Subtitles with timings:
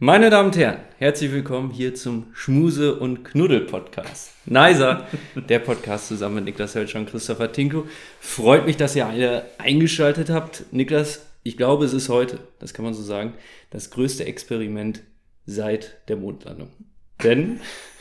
[0.00, 4.30] Meine Damen und Herren, herzlich willkommen hier zum Schmuse- und Knuddel-Podcast.
[4.46, 7.84] Nicer, der Podcast zusammen mit Niklas Hölscher und Christopher Tinko.
[8.20, 10.66] Freut mich, dass ihr alle eingeschaltet habt.
[10.70, 13.34] Niklas, ich glaube, es ist heute, das kann man so sagen,
[13.70, 15.02] das größte Experiment
[15.46, 16.70] seit der Mondlandung.
[17.24, 17.58] Denn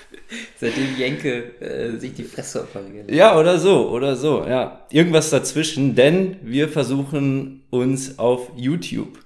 [0.55, 3.09] Seitdem Jenke äh, sich die Fresse operiert.
[3.09, 4.85] Ja, oder so, oder so, ja.
[4.91, 9.17] Irgendwas dazwischen, denn wir versuchen uns auf YouTube.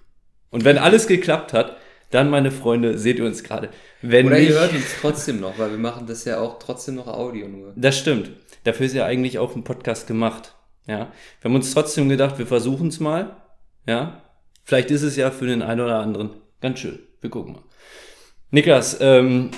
[0.52, 1.76] Und wenn alles geklappt hat,
[2.12, 3.70] dann, meine Freunde, seht ihr uns gerade.
[4.02, 6.96] Wenn Oder nicht, ihr hört uns trotzdem noch, weil wir machen das ja auch trotzdem
[6.96, 7.74] noch Audio nur.
[7.76, 8.32] Das stimmt.
[8.64, 10.56] Dafür ist ja eigentlich auch ein Podcast gemacht.
[10.88, 11.12] Ja.
[11.40, 13.36] Wir haben uns trotzdem gedacht, wir versuchen es mal.
[13.88, 14.22] Ja.
[14.64, 17.00] Vielleicht ist es ja für den einen oder anderen ganz schön.
[17.20, 17.64] Wir gucken mal.
[18.52, 19.52] Niklas, ähm,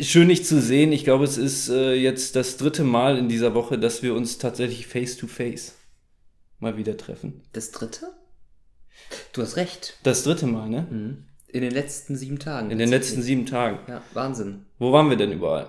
[0.00, 0.92] schön dich zu sehen.
[0.92, 4.38] Ich glaube, es ist äh, jetzt das dritte Mal in dieser Woche, dass wir uns
[4.38, 5.76] tatsächlich face to face
[6.58, 7.42] mal wieder treffen.
[7.52, 8.12] Das dritte?
[9.32, 9.98] Du hast recht.
[10.02, 10.86] Das dritte Mal, ne?
[10.90, 11.24] Mhm.
[11.50, 12.70] In den letzten sieben Tagen.
[12.70, 13.78] In den letzten sieben Tagen.
[13.88, 14.66] Ja, Wahnsinn.
[14.78, 15.68] Wo waren wir denn überall?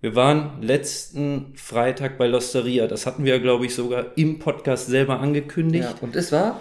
[0.00, 2.86] Wir waren letzten Freitag bei Losteria.
[2.86, 5.88] Das hatten wir, glaube ich, sogar im Podcast selber angekündigt.
[5.90, 6.60] Ja, und es war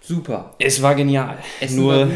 [0.00, 0.54] super.
[0.58, 1.38] Es war genial.
[1.60, 2.14] Essen Nur, war gut.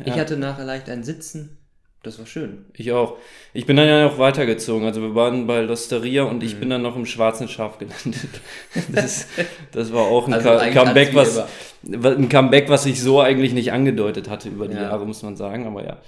[0.00, 0.16] Ich ja.
[0.16, 1.59] hatte nachher leicht ein Sitzen.
[2.02, 2.64] Das war schön.
[2.74, 3.18] ich auch.
[3.52, 4.86] Ich bin dann ja noch weitergezogen.
[4.86, 8.40] Also wir waren bei Losteria und ich bin dann noch im schwarzen Schaf gelandet.
[8.92, 9.26] Das,
[9.72, 11.42] das war auch ein Also Comeback, was,
[11.82, 14.82] ein Comeback, was ich so eigentlich nicht angedeutet hatte über die Ja.
[14.84, 15.66] Jahre, muss man sagen.
[15.66, 15.98] Aber ja,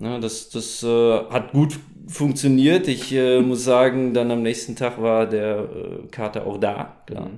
[0.00, 2.86] Ne, das, das äh, hat gut funktioniert.
[2.86, 7.02] Ich äh, muss sagen, dann am nächsten Tag war der äh, Kater auch da.
[7.06, 7.30] Klar.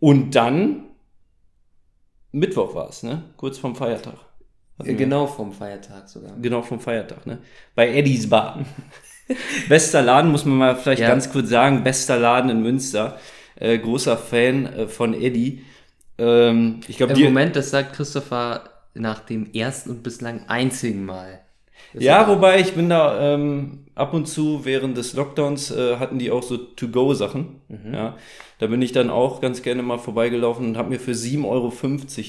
[0.00, 0.84] Und dann,
[2.32, 3.24] Mittwoch war es, ne?
[3.36, 4.14] kurz vorm Feiertag.
[4.82, 6.32] Hatten wir- Genau vom Feiertag sogar.
[6.40, 7.38] Genau vom Feiertag, ne?
[7.74, 8.64] Bei Eddies Bar.
[9.68, 11.08] bester Laden, muss man mal vielleicht Ja.
[11.08, 13.18] ganz kurz sagen, bester Laden in Münster.
[13.56, 15.64] Äh, großer Fan äh, von Eddie.
[16.18, 17.22] Ähm, ich glaube, Im.
[17.24, 21.40] Moment, das sagt Christopher nach dem ersten und bislang einzigen Mal.
[21.94, 26.18] Das Ja, wobei ich bin da ähm, ab und zu während des Lockdowns äh, hatten
[26.18, 27.60] die auch so To-Go-Sachen.
[27.68, 27.94] Mhm.
[27.94, 28.16] Ja,
[28.58, 31.72] da bin ich dann auch ganz gerne mal vorbeigelaufen und habe mir für 7,50 Euro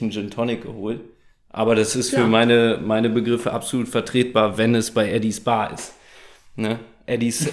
[0.01, 1.01] einen Gin Tonic geholt.
[1.53, 2.27] Aber das ist für Ja.
[2.27, 5.93] meine, meine Begriffe absolut vertretbar, wenn es bei Eddies Bar ist.
[6.55, 6.79] Ne?
[7.05, 7.49] Eddies.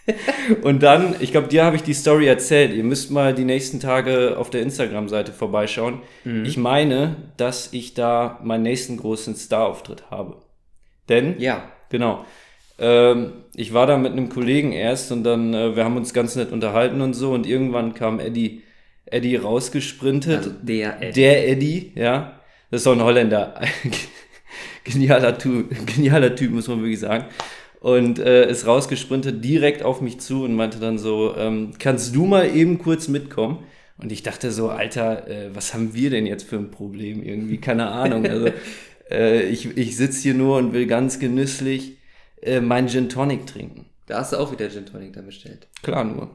[0.62, 2.72] und dann, ich glaube, dir habe ich die Story erzählt.
[2.74, 6.02] Ihr müsst mal die nächsten Tage auf der Instagram-Seite vorbeischauen.
[6.24, 6.44] Mhm.
[6.44, 10.36] Ich meine, dass ich da meinen nächsten großen Star-Auftritt habe.
[11.08, 11.64] Denn Ja.
[11.88, 12.24] Genau.
[12.78, 16.36] Ähm, ich war da mit einem Kollegen erst und dann, äh, wir haben uns ganz
[16.36, 18.62] nett unterhalten und so und irgendwann kam Eddie,
[19.06, 20.38] Eddie rausgesprintet.
[20.38, 21.16] Also der Ed.
[21.16, 22.39] Der Eddie, ja.
[22.70, 23.60] Das ist doch ein Holländer.
[24.84, 27.26] genialer, tu genialer Typ, muss man wirklich sagen.
[27.80, 32.26] Und äh, ist rausgesprintet direkt auf mich zu und meinte dann so, ähm, kannst du
[32.26, 33.64] mal eben kurz mitkommen?
[33.96, 37.58] Und ich dachte so, Alter, äh, was haben wir denn jetzt für ein Problem irgendwie?
[37.58, 38.26] Keine Ahnung.
[38.26, 38.48] Also
[39.10, 41.98] äh, ich, ich sitze hier nur und will ganz genüsslich
[42.42, 43.86] äh, meinen Gin Tonic trinken.
[44.06, 45.66] Da hast du auch wieder Gin Tonic da bestellt.
[45.82, 46.30] Klar nur.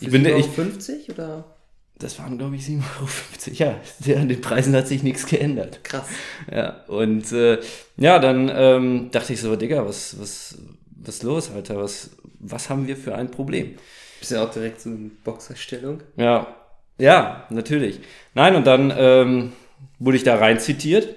[0.00, 1.53] Ich bin, ich, 50 oder?
[1.98, 3.10] Das waren, glaube ich, 7,50 Euro.
[3.52, 5.84] Ja, der, an den Preisen hat sich nichts geändert.
[5.84, 6.06] Krass.
[6.50, 7.60] Ja, und äh,
[7.96, 10.58] ja, dann ähm, dachte ich so, Digga, was, was,
[10.96, 11.76] was los, Alter?
[11.76, 12.10] Was,
[12.40, 13.76] was haben wir für ein Problem?
[14.18, 16.02] Bist ja auch direkt so in Boxerstellung.
[16.16, 16.56] Ja,
[16.98, 18.00] ja, natürlich.
[18.34, 19.52] Nein, und dann ähm,
[19.98, 21.14] wurde ich da rein zitiert.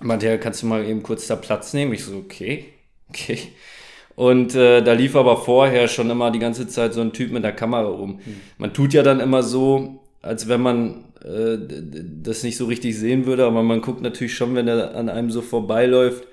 [0.00, 1.92] Meinte, ja, kannst du mal eben kurz da Platz nehmen?
[1.94, 2.72] Ich so, okay,
[3.08, 3.38] okay.
[4.16, 7.42] Und äh, da lief aber vorher schon immer die ganze Zeit so ein Typ mit
[7.42, 8.20] der Kamera rum.
[8.58, 11.58] Man tut ja dann immer so, als wenn man äh,
[12.22, 15.30] das nicht so richtig sehen würde, aber man guckt natürlich schon, wenn er an einem
[15.30, 16.24] so vorbeiläuft,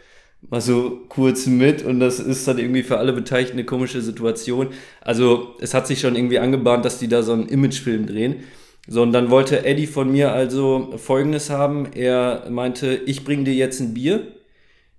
[0.49, 4.69] mal so kurz mit und das ist dann irgendwie für alle Beteiligten eine komische Situation.
[5.01, 8.43] Also es hat sich schon irgendwie angebahnt, dass die da so einen Imagefilm drehen.
[8.87, 11.93] So, und dann wollte Eddie von mir also Folgendes haben.
[11.93, 14.27] Er meinte, ich bring dir jetzt ein Bier,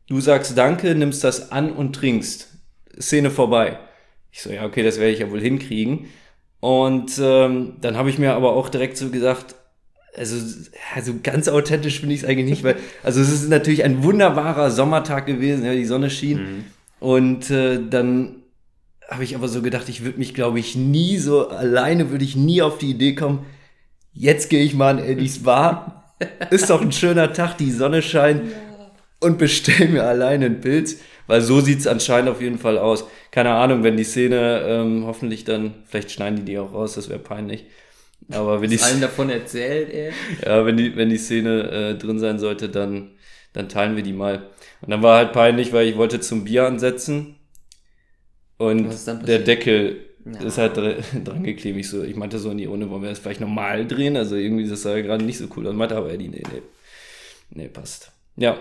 [0.08, 2.51] du sagst Danke, nimmst das an und trinkst.
[3.00, 3.78] Szene vorbei.
[4.30, 6.06] Ich so, ja, okay, das werde ich ja wohl hinkriegen.
[6.60, 9.56] Und ähm, dann habe ich mir aber auch direkt so gesagt,
[10.16, 10.36] also,
[10.94, 14.70] also ganz authentisch finde ich es eigentlich nicht, weil, also es ist natürlich ein wunderbarer
[14.70, 16.64] Sommertag gewesen, ja, die Sonne schien.
[17.00, 18.36] Und äh, dann
[19.08, 22.36] habe ich aber so gedacht, ich würde mich, glaube ich, nie so alleine, würde ich
[22.36, 23.44] nie auf die Idee kommen,
[24.12, 26.14] jetzt gehe ich mal in Eddies Bar.
[26.50, 28.42] Ist doch ein schöner Tag, die Sonne scheint
[29.20, 30.98] und bestell mir alleine einen Pilz.
[31.32, 33.06] Weil so sieht's anscheinend auf jeden Fall aus.
[33.30, 37.08] Keine Ahnung, wenn die Szene ähm, hoffentlich dann, vielleicht schneiden die die auch raus, das
[37.08, 37.64] wäre peinlich.
[38.30, 40.12] Aber wenn die, Allen davon erzählt, ey.
[40.44, 43.12] ja, wenn die, wenn die Szene äh, drin sein sollte, dann,
[43.54, 44.50] dann teilen wir die mal.
[44.82, 47.36] Und dann war halt peinlich, weil ich wollte zum Bier ansetzen
[48.58, 48.90] und
[49.26, 49.38] der?
[49.38, 50.46] Deckel Ja.
[50.46, 51.78] ist halt dr dran geklebt.
[51.78, 54.18] Ich, so, ich meinte so in die Runde, wollen wir das vielleicht normal drehen?
[54.18, 55.66] Also irgendwie ist das sah gerade nicht so cool.
[55.66, 56.62] Und meinte aber Eddie, nee, nee,
[57.48, 58.12] nee, passt.
[58.36, 58.58] Ja.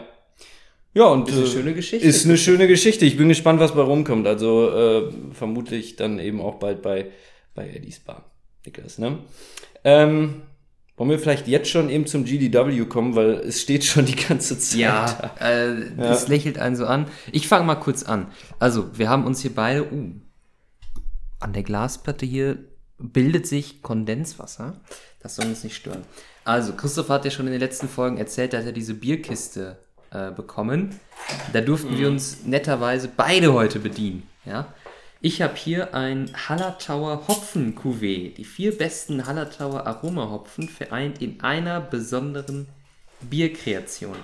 [0.94, 2.08] Ja, und Ist eine äh, schöne Geschichte.
[2.08, 3.06] Ist eine schöne Geschichte.
[3.06, 4.28] Ich bin gespannt, was bei rumkommt.
[4.28, 7.12] Also äh, vermutlich dann eben auch bald bei,
[7.56, 8.26] bei Eddie's Bar.
[8.66, 9.20] Niklas, ne?
[9.84, 10.44] Ähm,
[10.98, 14.60] wollen wir vielleicht jetzt schon eben zum GDW kommen, weil es steht schon die ganze
[14.60, 14.80] Zeit.
[14.80, 17.08] Ja, äh, das lächelt einen so an.
[17.32, 18.28] Ich fange mal kurz an.
[18.60, 19.92] Also, wir haben uns hier beide.
[19.92, 20.12] Uh,
[21.40, 22.60] an der Glasplatte hier
[23.00, 24.80] bildet sich Kondenswasser.
[25.22, 26.04] Das soll uns nicht stören.
[26.44, 29.80] Also, Christoph hat ja schon in den letzten Folgen erzählt, dass er diese Bierkiste
[30.12, 31.00] äh, bekommen.
[31.54, 34.28] Da durften wir uns netterweise beide heute bedienen.
[34.46, 34.74] Ja?
[35.22, 38.34] Ich habe hier ein Hallertauer Hopfen Cuvée.
[38.34, 42.68] Die vier besten Hallertauer Aromahopfen vereint in einer besonderen
[43.22, 44.16] Bierkreation.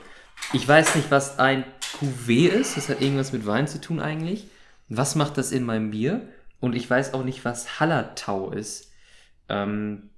[0.54, 1.66] Ich weiß nicht, was ein
[2.00, 2.78] Cuvée ist.
[2.78, 4.48] Das hat irgendwas mit Wein zu tun eigentlich.
[4.90, 6.28] Was macht das in meinem Bier?
[6.60, 8.92] Und ich weiß auch nicht, was Hallertau ist.
[9.50, 10.10] Ähm,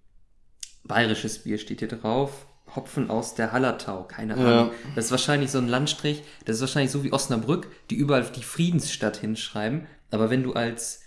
[0.83, 2.45] bayerisches Bier steht hier drauf.
[2.75, 4.71] Hopfen aus der Hallertau, keine Ahnung.
[4.95, 6.23] Das ist wahrscheinlich so ein Landstrich.
[6.45, 9.87] Das ist wahrscheinlich so wie Osnabrück, die überall die Friedensstadt hinschreiben.
[10.11, 11.01] Aber wenn du als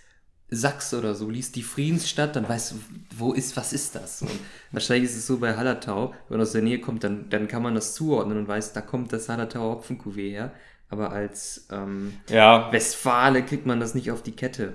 [0.49, 2.75] Sachse oder so liest die Friedensstadt, dann weißt du,
[3.17, 4.21] wo ist, was ist das?
[4.21, 4.29] Und
[4.71, 7.63] wahrscheinlich ist es so bei Hallertau, wenn man aus der Nähe kommt, dann, dann kann
[7.63, 10.51] man das zuordnen und weiß, da kommt das Hallertauer Hopfenkuvé her.
[10.89, 14.73] Aber als ähm, Ja, Westfale kriegt man das nicht auf die Kette.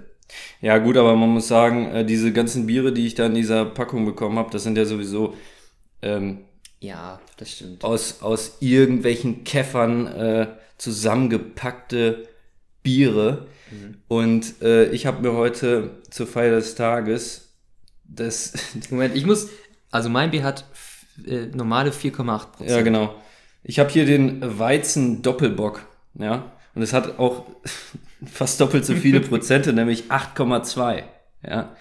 [0.61, 3.65] ja gut, aber man muss sagen, äh, diese ganzen Biere, die ich da in dieser
[3.65, 5.35] Packung bekommen habe, das sind ja sowieso
[6.03, 6.41] ähm,
[6.81, 7.85] Ja, das stimmt.
[7.85, 10.47] aus, aus irgendwelchen Käffern äh,
[10.77, 12.29] zusammengepackte
[12.83, 13.47] Biere.
[14.07, 17.49] Und äh, ich habe mir heute zur Feier des Tages
[18.09, 18.53] das,
[18.91, 19.49] Moment, ich muss,
[19.91, 20.65] also mein Bier hat
[21.27, 22.71] äh, normale 4,8 Prozent.
[22.71, 23.15] ja genau,
[23.63, 25.83] ich habe hier den Weizen Doppelbock,
[26.15, 27.47] ja, und es hat auch
[28.27, 31.03] fast doppelt so viele Prozente, nämlich 8,2,
[31.47, 31.77] ja.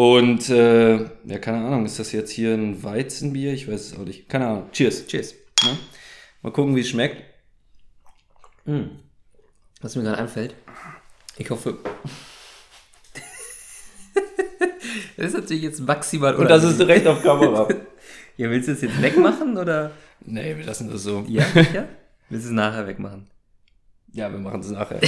[0.00, 3.52] Und äh, ja, keine Ahnung, ist das jetzt hier ein Weizenbier?
[3.52, 4.30] Ich weiß es auch nicht.
[4.30, 4.70] Keine Ahnung.
[4.72, 5.06] Cheers.
[5.06, 5.34] Cheers.
[5.62, 5.76] Ne?
[6.40, 7.22] Mal gucken, wie es schmeckt.
[9.82, 10.54] Was mir gerade einfällt,
[11.36, 11.74] ich hoffe.
[15.18, 17.68] das ist natürlich jetzt maximal Und das ist direkt auf Kamera.
[18.38, 19.90] Ja, willst du es jetzt wegmachen oder?
[20.24, 21.26] nee, wir lassen das so.
[21.28, 21.44] Ja,
[21.74, 21.86] ja.
[22.30, 23.28] Willst du es nachher wegmachen?
[24.12, 25.00] Ja, wir machen es nachher.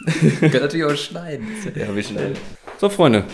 [0.40, 1.46] Kann natürlich auch schneiden.
[1.74, 2.34] ja, wir schnell.
[2.78, 3.24] So, Freunde.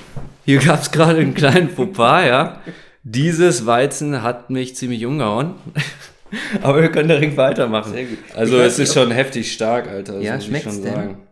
[0.45, 2.61] Hier gab es gerade einen kleinen Fauxpas, ja.
[3.03, 5.55] Dieses Weizen hat mich ziemlich umgehauen.
[6.63, 7.93] Aber wir können direkt weitermachen.
[7.93, 8.19] Sehr gut.
[8.35, 10.15] Also Ich es ist schon heftig stark, Alter.
[10.15, 10.95] Das Ja, muss ich schmeckt's schon denn?
[10.95, 11.27] sagen.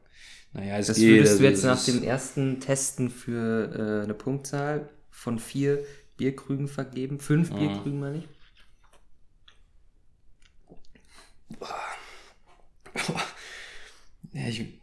[0.54, 1.08] Naja, es Das geht.
[1.08, 5.84] würdest du also jetzt es nach dem ersten Testen für äh, eine Punktzahl von vier
[6.16, 7.20] Bierkrügen vergeben.
[7.20, 8.28] Fünf Bierkrügen, meine ich.
[14.32, 14.77] Ja, ich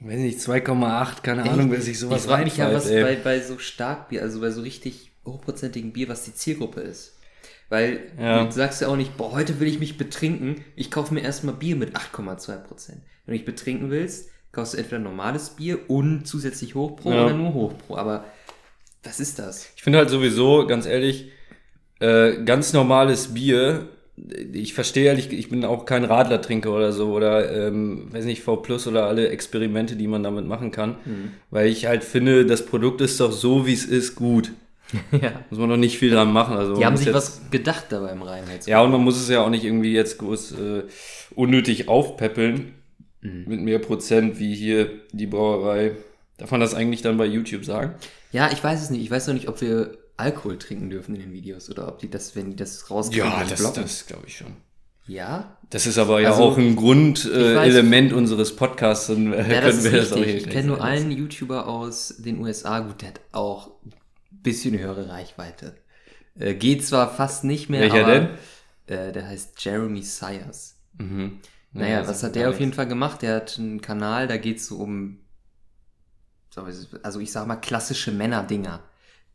[0.00, 3.40] weiß nicht, 2,8, keine Ahnung, wer sich sowas ich frage mich ja, was bei, bei
[3.40, 7.18] so Starkbier, also bei so richtig hochprozentigen Bier, was die Zielgruppe ist.
[7.68, 8.44] Weil Ja.
[8.44, 11.54] du sagst ja auch nicht, boah, heute will ich mich betrinken, ich kaufe mir erstmal
[11.54, 12.88] Bier mit 8,2%.
[12.88, 17.24] Wenn du dich betrinken willst, kaufst du entweder normales Bier und zusätzlich Hochpro Ja.
[17.26, 17.96] oder nur Hochpro.
[17.96, 18.24] Aber
[19.02, 19.70] was ist das?
[19.76, 21.30] Ich finde halt sowieso, ganz ehrlich,
[22.00, 23.88] äh, ganz normales Bier.
[24.52, 28.56] Ich verstehe ehrlich, ich bin auch kein Radlertrinker oder so oder ähm, weiß nicht, V
[28.56, 30.96] Plus oder alle Experimente, die man damit machen kann.
[31.04, 31.30] Mhm.
[31.50, 34.52] Weil ich halt finde, das Produkt ist doch so, wie es ist, gut.
[35.12, 35.32] ja.
[35.50, 36.56] Muss man doch nicht viel dran machen.
[36.56, 38.66] Also Die haben sich was gedacht dabei im Reinheits.
[38.66, 40.82] Ja, und man muss es ja auch nicht irgendwie jetzt groß äh,
[41.34, 42.74] unnötig aufpäppeln
[43.20, 43.44] Mhm.
[43.48, 45.96] mit mehr Prozent wie hier die Brauerei.
[46.36, 47.94] Darf man das eigentlich dann bei YouTube sagen?
[48.30, 49.02] Ja, ich weiß es nicht.
[49.02, 52.10] Ich weiß noch nicht, ob wir Alkohol trinken dürfen in den Videos oder ob die
[52.10, 53.84] das, wenn die das rauskriegen, dann blocken.
[54.06, 54.56] glaube ich schon.
[55.06, 59.62] Ja, Das ist aber ja Also, auch ein Grundelement unseres Podcasts, dann äh, Ja, können
[59.62, 60.32] das wir das auch richtig.
[60.34, 63.92] hier Ich kenne nur einen YouTuber aus den USA, gut, der hat auch ein
[64.42, 65.76] bisschen höhere Reichweite.
[66.38, 68.28] Äh, geht zwar fast nicht mehr, Welcher aber
[68.86, 70.76] Äh, der heißt Jeremy Sayers.
[70.98, 71.38] Mhm.
[71.72, 73.22] Naja, das was hat der auf jeden Fall gemacht?
[73.22, 75.18] Der hat einen Kanal, da geht es so um,
[76.50, 76.66] so,
[77.02, 78.82] also ich sag mal, klassische Männerdinger.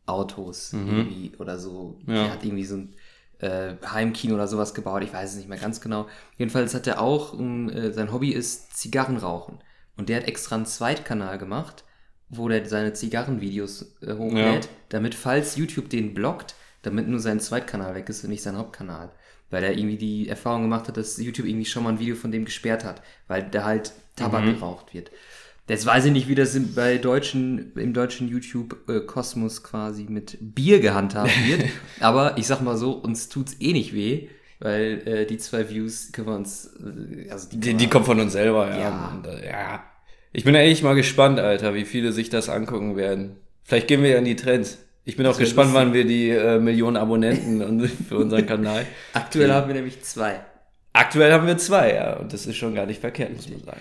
[0.06, 1.98] Autos irgendwie oder so.
[2.04, 2.14] Mhm.
[2.14, 2.22] Ja.
[2.24, 2.94] Der hat irgendwie so ein
[3.38, 6.06] äh, Heimkino oder sowas gebaut, ich weiß es nicht mehr ganz genau.
[6.38, 9.58] Jedenfalls hat er auch, äh, sein Hobby ist Zigarrenrauchen.
[9.96, 11.84] Und der hat extra einen Zweitkanal gemacht,
[12.28, 14.70] wo der seine Zigarrenvideos äh, hochlädt, Ja.
[14.88, 19.10] damit, falls YouTube den blockt, damit nur sein Zweitkanal weg ist und nicht sein Hauptkanal.
[19.50, 22.32] Weil er irgendwie die Erfahrung gemacht hat, dass YouTube irgendwie schon mal ein Video von
[22.32, 25.10] dem gesperrt hat, weil da halt Tabak geraucht wird.
[25.66, 30.80] Jetzt weiß ich nicht, wie das im, bei deutschen, im deutschen YouTube-Kosmos quasi mit Bier
[30.80, 31.64] gehandhabt wird.
[32.00, 34.28] aber ich sag mal so, uns tut's eh nicht weh,
[34.60, 38.20] weil äh, die zwei Views können wir uns, äh, also die, Die, die kommt von
[38.20, 38.78] uns selber, ja.
[38.78, 39.12] Ja.
[39.14, 39.84] Und, äh, ja.
[40.34, 43.36] Ich bin echt mal gespannt, Alter, wie viele sich das angucken werden.
[43.62, 44.78] Vielleicht gehen wir ja in die Trends.
[45.06, 48.84] Ich bin auch wär gespannt, wann wir die äh, Millionen Abonnenten für unseren Kanal.
[49.14, 50.40] Aktuell haben wir nämlich zwei.
[50.92, 52.16] Aktuell haben wir zwei, ja.
[52.16, 53.80] Und das ist schon gar nicht verkehrt, muss man sagen.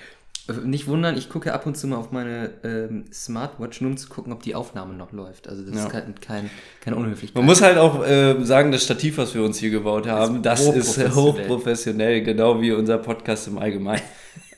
[0.50, 3.98] Äh, Nicht wundern, ich gucke ab und zu mal auf meine ähm, Smartwatch, nur um
[3.98, 5.48] zu gucken, ob die Aufnahme noch läuft.
[5.48, 5.84] Also das Ja.
[5.86, 6.50] ist kein, kein,
[6.82, 7.36] keine Unhöflichkeit.
[7.38, 10.62] Man muss halt auch äh, sagen, das Stativ, was wir uns hier gebaut haben, das
[10.62, 11.12] ist hochprofessionell.
[11.16, 14.02] hochprofessionell, genau wie unser Podcast im Allgemeinen.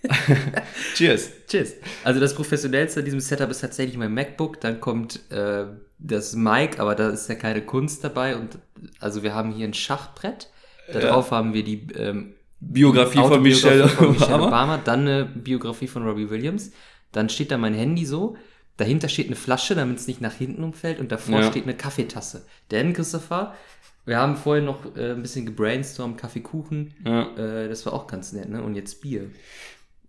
[0.95, 1.29] Cheers.
[1.47, 1.73] Cheers.
[2.03, 4.61] Also das professionellste an diesem Setup ist tatsächlich mein MacBook.
[4.61, 5.65] Dann kommt äh,
[5.99, 8.35] das Mic, aber da ist ja keine Kunst dabei.
[8.35, 8.59] Und
[8.99, 10.49] also wir haben hier ein Schachbrett.
[10.91, 11.31] Da Ja.
[11.31, 12.33] haben wir die ähm,
[12.71, 14.47] Biografie von Michelle, von Michelle Obama.
[14.47, 14.77] Obama.
[14.77, 16.71] Dann eine Biografie von Robbie Williams.
[17.11, 18.35] Dann steht da mein Handy so.
[18.77, 20.99] Dahinter steht eine Flasche, damit es nicht nach hinten umfällt.
[20.99, 21.49] Und davor Ja.
[21.51, 22.45] steht eine Kaffeetasse.
[22.71, 23.53] Denn, Christopher,
[24.05, 26.93] wir haben vorher noch äh, ein bisschen gebrainstormt, Kaffeekuchen.
[27.05, 27.27] Ja.
[27.37, 28.61] Äh, das war auch ganz nett, ne?
[28.61, 29.29] Und jetzt Bier.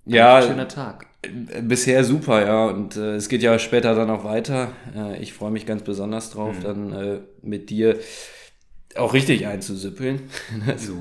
[0.05, 1.07] Ja, Schöner Tag.
[1.23, 2.67] Äh, Bisher super, ja.
[2.67, 4.73] Und äh, es geht ja später dann auch weiter.
[4.95, 7.99] Äh, ich freue mich ganz besonders drauf, dann äh, mit dir
[8.99, 10.21] auch richtig einzusippeln.
[10.77, 10.95] So.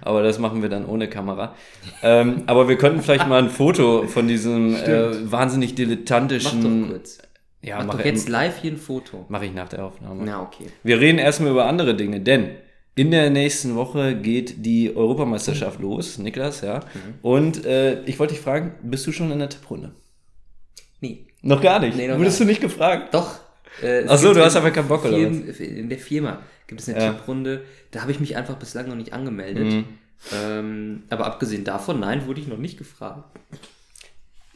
[0.00, 1.54] aber das machen wir dann ohne Kamera.
[2.02, 6.82] ähm, aber wir könnten vielleicht mal ein Foto von diesem äh, wahnsinnig Mach dilettantischen.
[6.84, 7.18] doch kurz.
[7.62, 9.24] Ja, Mach mach, doch jetzt live hier ein Foto.
[9.28, 10.22] mach ich nach der Aufnahme.
[10.24, 10.66] Na, okay.
[10.82, 12.50] Wir reden erstmal über andere Dinge, denn
[12.94, 16.80] in der nächsten Woche geht die Europameisterschaft los, Niklas, ja.
[17.22, 19.92] Und äh, ich wollte dich fragen, bist du schon in der Tipprunde?
[21.00, 21.26] Nee.
[21.42, 21.96] Noch gar nicht.
[21.96, 23.14] Nee, noch Wurdest gar du nicht gefragt?
[23.14, 23.38] Doch.
[23.80, 26.42] Äh, es Ach so, gibt du hast aber keinen Bock, oder Firmen, In der Firma
[26.66, 27.12] gibt es eine Ja.
[27.12, 27.62] Tipprunde.
[27.90, 29.64] Da habe ich mich einfach bislang noch nicht angemeldet.
[29.72, 29.84] Mhm.
[30.32, 33.24] Ähm, aber abgesehen davon, nein, wurde ich noch nicht gefragt.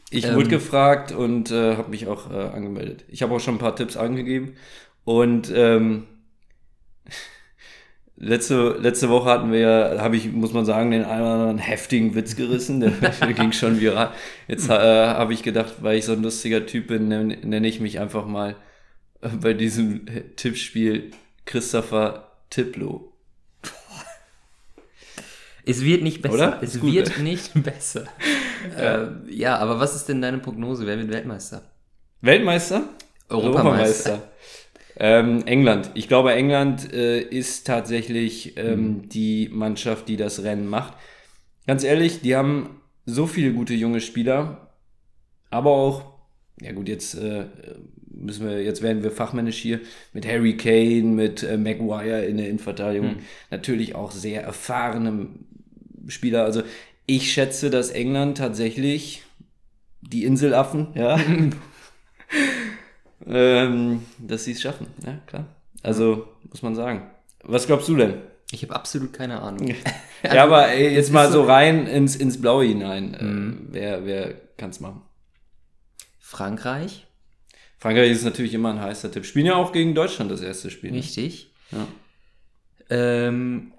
[0.09, 0.35] Ich Ähm.
[0.35, 3.03] wurde gefragt und äh, habe mich auch äh, angemeldet.
[3.09, 4.53] Ich habe auch schon ein paar Tipps angegeben.
[5.03, 6.05] Und ähm,
[8.15, 11.57] letzte, letzte Woche hatten wir ja, habe ich, muss man sagen, den einen oder anderen
[11.57, 12.79] heftigen Witz gerissen.
[13.01, 14.11] Der, ging schon viral.
[14.47, 17.79] Jetzt äh, habe ich gedacht, weil ich so ein lustiger Typ bin, nenne nenne ich
[17.79, 18.55] mich einfach mal
[19.41, 20.05] bei diesem
[20.35, 21.11] Tippspiel
[21.45, 23.13] Christopher Tipplo.
[25.65, 26.33] Es wird nicht besser.
[26.33, 26.59] Oder?
[26.61, 28.05] Es gut, wird nicht besser.
[28.77, 30.87] äh, ja, aber was ist denn deine Prognose?
[30.87, 31.63] Wer wird Weltmeister?
[32.21, 32.87] Weltmeister?
[33.27, 34.23] Europameister.
[34.95, 35.91] Ähm, England.
[35.93, 40.93] Ich glaube, England äh, ist tatsächlich ähm, die Mannschaft, die das Rennen macht.
[41.67, 44.69] Ganz ehrlich, die haben so viele gute junge Spieler,
[45.49, 46.13] aber auch,
[46.61, 47.45] ja gut, jetzt äh,
[48.19, 49.79] müssen wir, jetzt werden wir fachmännisch hier
[50.13, 53.17] mit Harry Kane, mit äh, Maguire in der Innenverteidigung,
[53.51, 55.27] natürlich auch sehr erfahrene
[56.07, 56.43] Spieler.
[56.43, 56.63] Also
[57.05, 59.23] ich schätze, dass England tatsächlich
[60.01, 61.19] die Inselaffen, ja,
[63.25, 64.87] ähm, dass sie es schaffen.
[65.05, 65.47] Ja, klar.
[65.83, 67.09] Also, muss man sagen.
[67.43, 68.15] Was glaubst du denn?
[68.51, 69.73] Ich habe absolut keine Ahnung.
[70.23, 73.11] ja, aber ey, jetzt mal so rein ins, ins Blaue hinein.
[73.11, 73.17] Mhm.
[73.19, 75.01] Ähm, wer wer kann es machen?
[76.19, 77.06] Frankreich,
[77.79, 79.25] Frankreich ist natürlich immer ein heißer Tipp.
[79.25, 80.91] Spielen ja auch gegen Deutschland das erste Spiel.
[80.91, 80.97] ne?
[80.97, 81.51] richtig.
[81.71, 81.87] Ja.
[82.89, 83.73] Ähm,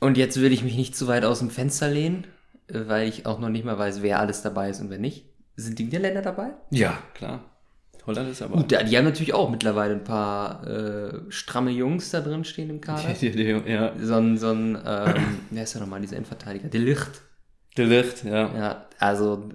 [0.00, 2.26] und jetzt will ich mich nicht zu weit aus dem Fenster lehnen,
[2.68, 5.26] weil ich auch noch nicht mal weiß, wer alles dabei ist und wer nicht.
[5.56, 6.50] Sind die Niederländer dabei?
[6.70, 7.50] ja, klar.
[8.06, 8.54] Holland ist aber.
[8.58, 12.80] Gut, die haben natürlich auch mittlerweile ein paar äh, stramme Jungs da drin stehen im
[12.80, 13.12] Kader.
[13.20, 13.94] Die- die- ja.
[14.00, 16.68] So ein, so ein ähm, wer ist ja nochmal dieser Innenverteidiger?
[16.68, 17.22] De Licht.
[17.76, 18.54] De Ligt, ja.
[18.56, 19.48] Ja, also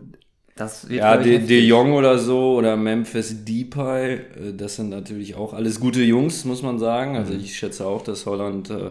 [0.56, 1.40] das wird Ja, De.
[1.40, 4.20] De Jong oder so oder Memphis Depay, äh,
[4.54, 7.16] das sind natürlich auch alles gute Jungs, muss man sagen.
[7.16, 8.90] Also ich schätze auch, dass Holland, äh,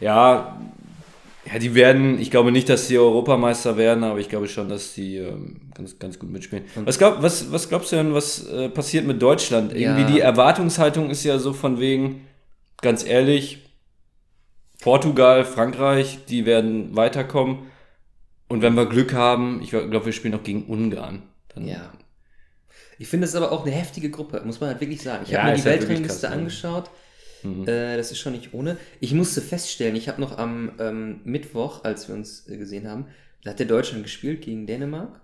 [0.00, 0.58] ja,
[1.52, 4.94] ja, die werden, ich glaube nicht, dass sie Europameister werden, aber ich glaube schon, dass
[4.94, 6.64] die ähm, ganz, ganz gut mitspielen.
[6.84, 9.72] Was, glaub, was, was glaubst du denn, was äh, passiert mit Deutschland?
[9.74, 10.06] Irgendwie Ja.
[10.08, 12.26] die Erwartungshaltung ist ja so von wegen,
[12.80, 13.58] ganz ehrlich,
[14.82, 17.58] Portugal, Frankreich, die werden weiterkommen.
[18.52, 21.22] Und wenn wir Glück haben, ich glaube, wir spielen auch gegen Ungarn.
[21.54, 21.90] Dann, Ja.
[22.98, 25.22] Ich finde es aber auch eine heftige Gruppe, muss man halt wirklich sagen.
[25.24, 26.34] Ich Ja, habe mir die halt Weltrangliste ne?
[26.34, 26.90] angeschaut.
[27.42, 27.66] Mhm.
[27.66, 28.76] Äh, das ist schon nicht ohne.
[29.00, 33.06] Ich musste feststellen, ich habe noch am ähm, Mittwoch, als wir uns äh, gesehen haben,
[33.42, 35.20] da hat der Deutschland gespielt gegen Dänemark.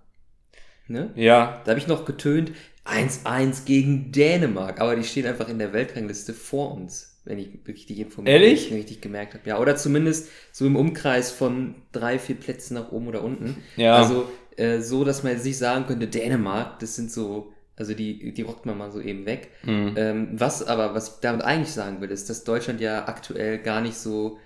[0.88, 1.11] Ne?
[1.14, 2.52] Ja, Da habe ich noch getönt,
[2.87, 7.99] 1-1 gegen Dänemark, aber die stehen einfach in der Weltrangliste vor uns, wenn ich richtig
[7.99, 9.47] informiert ich richtig gemerkt habe.
[9.49, 13.62] Ja, oder zumindest so im Umkreis von drei, vier Plätzen nach oben oder unten.
[13.76, 13.97] Ja.
[13.97, 18.32] Also äh, so, dass man jetzt nicht sagen könnte, Dänemark, das sind so, also die,
[18.32, 19.50] die rockt man mal so eben weg.
[19.62, 19.94] Mhm.
[19.97, 23.82] Ähm, was aber, was ich damit eigentlich sagen will, ist, dass Deutschland ja aktuell gar
[23.82, 24.38] nicht so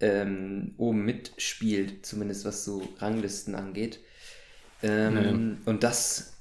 [0.00, 3.98] ähm, oben mitspielt, zumindest was so Ranglisten angeht.
[4.84, 6.37] Ähm, Und das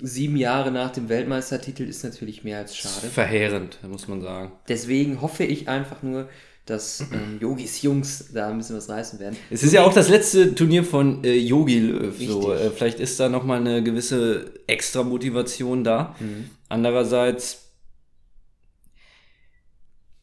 [0.00, 3.08] sieben Jahre nach dem Weltmeistertitel ist natürlich mehr als schade.
[3.08, 4.52] verheerend, muss man sagen.
[4.68, 6.28] Deswegen hoffe ich einfach nur,
[6.66, 9.36] dass ähm, Yogis Jungs da ein bisschen was reißen werden.
[9.50, 12.14] Es ist ja auch das letzte Turnier von äh, Yogi Löw.
[12.18, 16.14] So, äh, vielleicht ist da nochmal eine gewisse extra Motivation da.
[16.20, 16.50] Mhm.
[16.68, 17.72] Andererseits,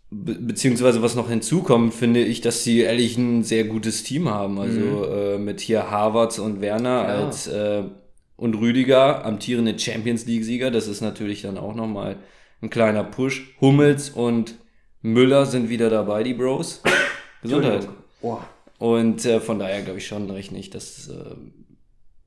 [0.10, 4.60] be beziehungsweise was noch hinzukommt, finde ich, dass sie ehrlich ein sehr gutes Team haben.
[4.60, 5.04] Also mhm.
[5.12, 7.26] äh, mit hier Harvards und Werner ja.
[7.26, 7.84] als äh,
[8.38, 12.18] und Rüdiger, amtierende Champions League-Sieger, das ist natürlich dann auch nochmal
[12.62, 13.56] ein kleiner Push.
[13.60, 14.56] Hummels und
[15.02, 16.82] Müller sind wieder dabei, die Bros.
[17.42, 17.88] Gesundheit.
[18.22, 18.38] Oh.
[18.80, 21.10] Und äh, von daher glaube ich schon recht nicht, dass.
[21.10, 21.36] Äh,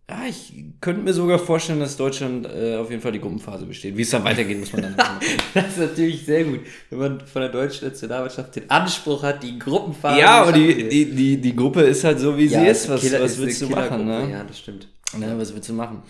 [0.09, 3.97] ja, ich könnte mir sogar vorstellen, dass Deutschland äh, auf jeden Fall die Gruppenphase besteht.
[3.97, 5.19] Wie es dann weitergeht, muss man dann machen.
[5.55, 9.57] das ist natürlich sehr gut, wenn man von der deutschen Nationalmannschaft den Anspruch hat, die
[9.57, 10.19] Gruppenphase.
[10.19, 12.89] Ja, aber die, die, die, die Gruppe ist halt so, wie ja, sie ist.
[12.89, 14.05] Was, was willst du machen?
[14.05, 14.31] Ne?
[14.33, 14.89] Ja, das stimmt.
[15.19, 16.03] Ja, was willst du machen?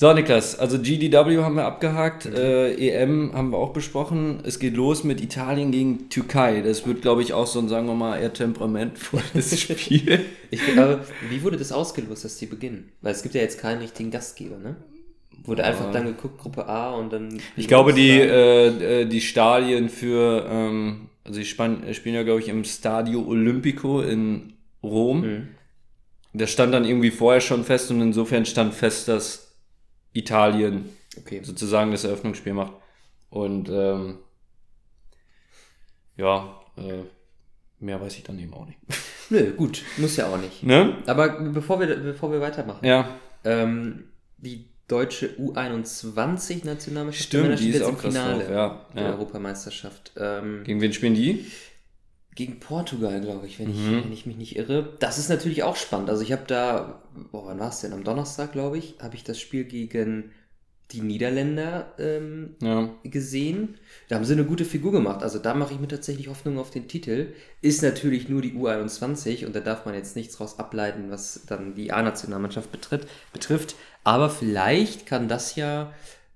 [0.00, 2.34] So, Niklas, also GDW haben wir abgehakt, mhm.
[2.34, 4.40] äh, EM haben wir auch besprochen.
[4.44, 6.62] Es geht los mit Italien gegen Türkei.
[6.62, 10.24] Das wird, glaube ich, auch so ein, sagen wir mal, eher temperamentvolles Spiel.
[10.50, 12.90] ich glaube, wie wurde das ausgelost, dass die beginnen?
[13.02, 14.76] Weil es gibt ja jetzt keinen richtigen Gastgeber, ne?
[15.44, 17.38] Wurde einfach dann geguckt, Gruppe A und dann.
[17.56, 22.48] Ich glaube, die, äh, äh, die Stadien für, ähm, also ich spielen ja, glaube ich,
[22.48, 25.20] im Stadio Olimpico in Rom.
[25.20, 25.48] Mhm.
[26.32, 29.56] Das stand dann irgendwie vorher schon fest und insofern stand fest, dass
[30.12, 31.40] Italien okay.
[31.42, 32.74] sozusagen das Eröffnungsspiel macht.
[33.30, 34.18] Und ähm,
[36.16, 37.04] ja, äh,
[37.80, 38.78] mehr weiß ich dann eben auch nicht.
[39.30, 40.62] Nö, gut, muss ja auch nicht.
[40.62, 40.96] Ne?
[41.06, 43.08] Aber bevor wir, bevor wir weitermachen, ja.
[43.44, 44.04] ähm,
[44.38, 48.86] die deutsche U21-Nationalmannschaft Stimmt, die ist auch im Finale drauf, ja.
[48.94, 49.10] der ja.
[49.10, 50.12] Europameisterschaft.
[50.16, 51.46] Ähm, Gegen wen spielen die?
[52.34, 53.98] Gegen Portugal, glaube ich, wenn, mhm.
[53.98, 54.96] ich, wenn ich mich nicht irre.
[55.00, 56.10] Das ist natürlich auch spannend.
[56.10, 57.92] Also ich habe da, boah, wann war es denn?
[57.92, 60.30] Am Donnerstag, glaube ich, habe ich das Spiel gegen
[60.92, 62.90] die Niederländer ähm, ja.
[63.04, 63.76] gesehen.
[64.08, 65.22] Da haben sie eine gute Figur gemacht.
[65.22, 67.32] Also da mache ich mir tatsächlich Hoffnung auf den Titel.
[67.62, 71.74] Ist natürlich nur die U21 und da darf man jetzt nichts raus ableiten, was dann
[71.74, 73.76] die A-Nationalmannschaft betrifft.
[74.02, 75.92] Aber vielleicht kann das ja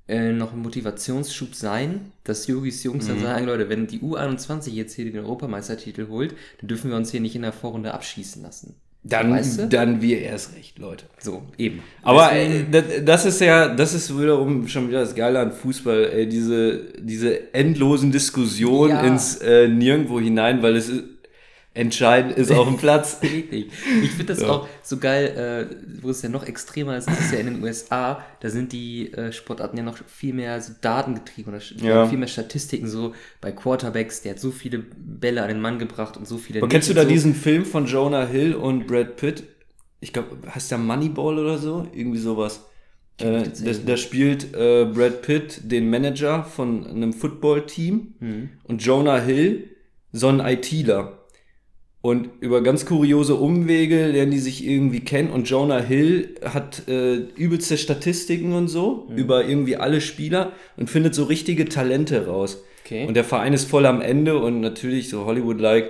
[0.07, 3.09] äh, noch ein Motivationsschub sein, dass Jogis Jungs mhm.
[3.09, 7.11] dann sagen, Leute, wenn die U21 jetzt hier den Europameistertitel holt, dann dürfen wir uns
[7.11, 8.75] hier nicht in der Vorrunde abschießen lassen.
[9.07, 9.69] Dann, weißt du?
[9.69, 11.05] dann wir erst recht, Leute.
[11.19, 11.83] So, eben.
[12.03, 12.65] Aber äh,
[13.05, 17.53] das ist ja, das ist wiederum schon wieder das Geile an Fußball, ey, diese, diese
[17.53, 19.03] endlosen Diskussionen ja.
[19.03, 21.05] ins äh, Nirgendwo hinein, weil es ist,
[21.77, 23.19] Entscheidend ist auf dem Platz.
[23.23, 23.73] Richtig.
[24.03, 24.49] Ich finde das ja.
[24.49, 28.25] auch so geil, äh, wo es ja noch extremer ist, ist ja in den USA,
[28.39, 32.07] da sind die äh, Sportarten ja noch viel mehr so datengetrieben oder ja.
[32.07, 36.17] viel mehr Statistiken, so bei Quarterbacks, der hat so viele Bälle an den Mann gebracht
[36.17, 36.61] und so viele.
[36.61, 37.09] Aber kennst du da so.
[37.09, 39.43] diesen Film von Jonah Hill und Brad Pitt?
[39.99, 41.89] Ich glaube, heißt der Moneyball oder so?
[41.93, 42.67] Irgendwie sowas.
[43.19, 43.45] Äh,
[43.85, 48.49] da, spielt äh, Brad Pitt den Manager von einem Football-Team mhm.
[48.63, 49.71] und Jonah Hill
[50.13, 51.24] so ein ITler.
[52.05, 55.31] Und über ganz kuriose Umwege lernen die sich irgendwie kennen.
[55.31, 59.17] Und Jonah Hill hat äh, übelste Statistiken und so mhm.
[59.17, 62.63] über irgendwie alle Spieler und findet so richtige Talente raus.
[62.85, 63.07] Okay.
[63.07, 65.89] Und der Verein ist voll am Ende und natürlich so Hollywood-like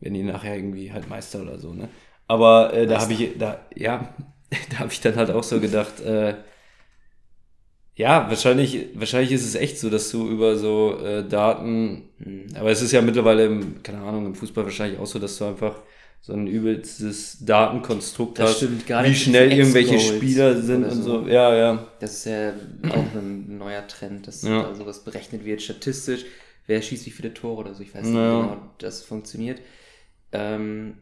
[0.00, 1.72] werden die nachher irgendwie halt Meister oder so.
[1.72, 1.88] Ne?
[2.26, 4.12] Aber äh, da habe ich, da, ja,
[4.70, 6.34] da habe ich dann halt auch so gedacht, äh,
[7.94, 12.46] ja, wahrscheinlich, wahrscheinlich ist es echt so, dass du über so äh, Daten, mhm.
[12.54, 15.44] aber es ist ja mittlerweile, im, keine Ahnung, im Fußball wahrscheinlich auch so, dass du
[15.44, 15.80] einfach
[16.22, 21.26] so ein übelstes Datenkonstrukt das hast, stimmt, gar wie schnell irgendwelche Spieler sind und so.
[21.26, 21.86] Ja, ja.
[21.98, 22.52] Das ist ja
[22.88, 24.62] auch ein neuer Trend, dass ja.
[24.62, 26.24] da sowas berechnet wird, statistisch,
[26.68, 27.82] wer schießt wie viele Tore oder so.
[27.82, 28.40] Ich weiß nicht ja.
[28.40, 29.60] genau, das funktioniert.
[30.30, 30.98] Ähm,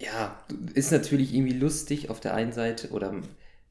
[0.00, 0.40] ja,
[0.72, 3.12] ist natürlich irgendwie lustig auf der einen Seite oder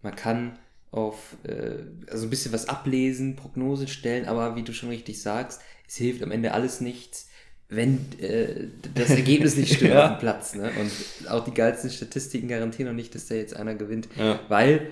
[0.02, 0.60] man kann
[0.92, 5.62] auf, äh, also ein bisschen was ablesen, Prognose stellen, aber wie du schon richtig sagst,
[5.88, 7.30] es hilft am Ende alles nichts,
[7.68, 10.06] wenn äh, das Ergebnis nicht stimmt ja.
[10.06, 10.56] auf dem Platz.
[10.56, 10.72] Ne?
[10.80, 14.40] Und auch die geilsten Statistiken garantieren noch nicht, dass da jetzt einer gewinnt, ja.
[14.48, 14.92] weil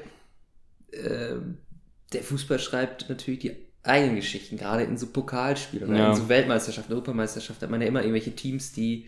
[0.91, 1.35] äh,
[2.13, 6.09] der Fußball schreibt natürlich die eigenen Geschichten, gerade in so Pokalspielen oder ja.
[6.11, 9.07] in so Weltmeisterschaften, Europameisterschaft hat man ja immer irgendwelche Teams, die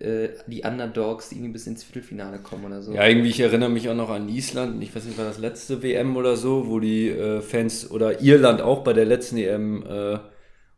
[0.00, 2.92] äh, die Underdogs, die irgendwie bis ins Viertelfinale kommen oder so.
[2.92, 5.82] Ja, irgendwie, ich erinnere mich auch noch an Island, ich weiß nicht, war das letzte
[5.82, 10.18] WM oder so, wo die äh, Fans, oder Irland auch bei der letzten EM, äh,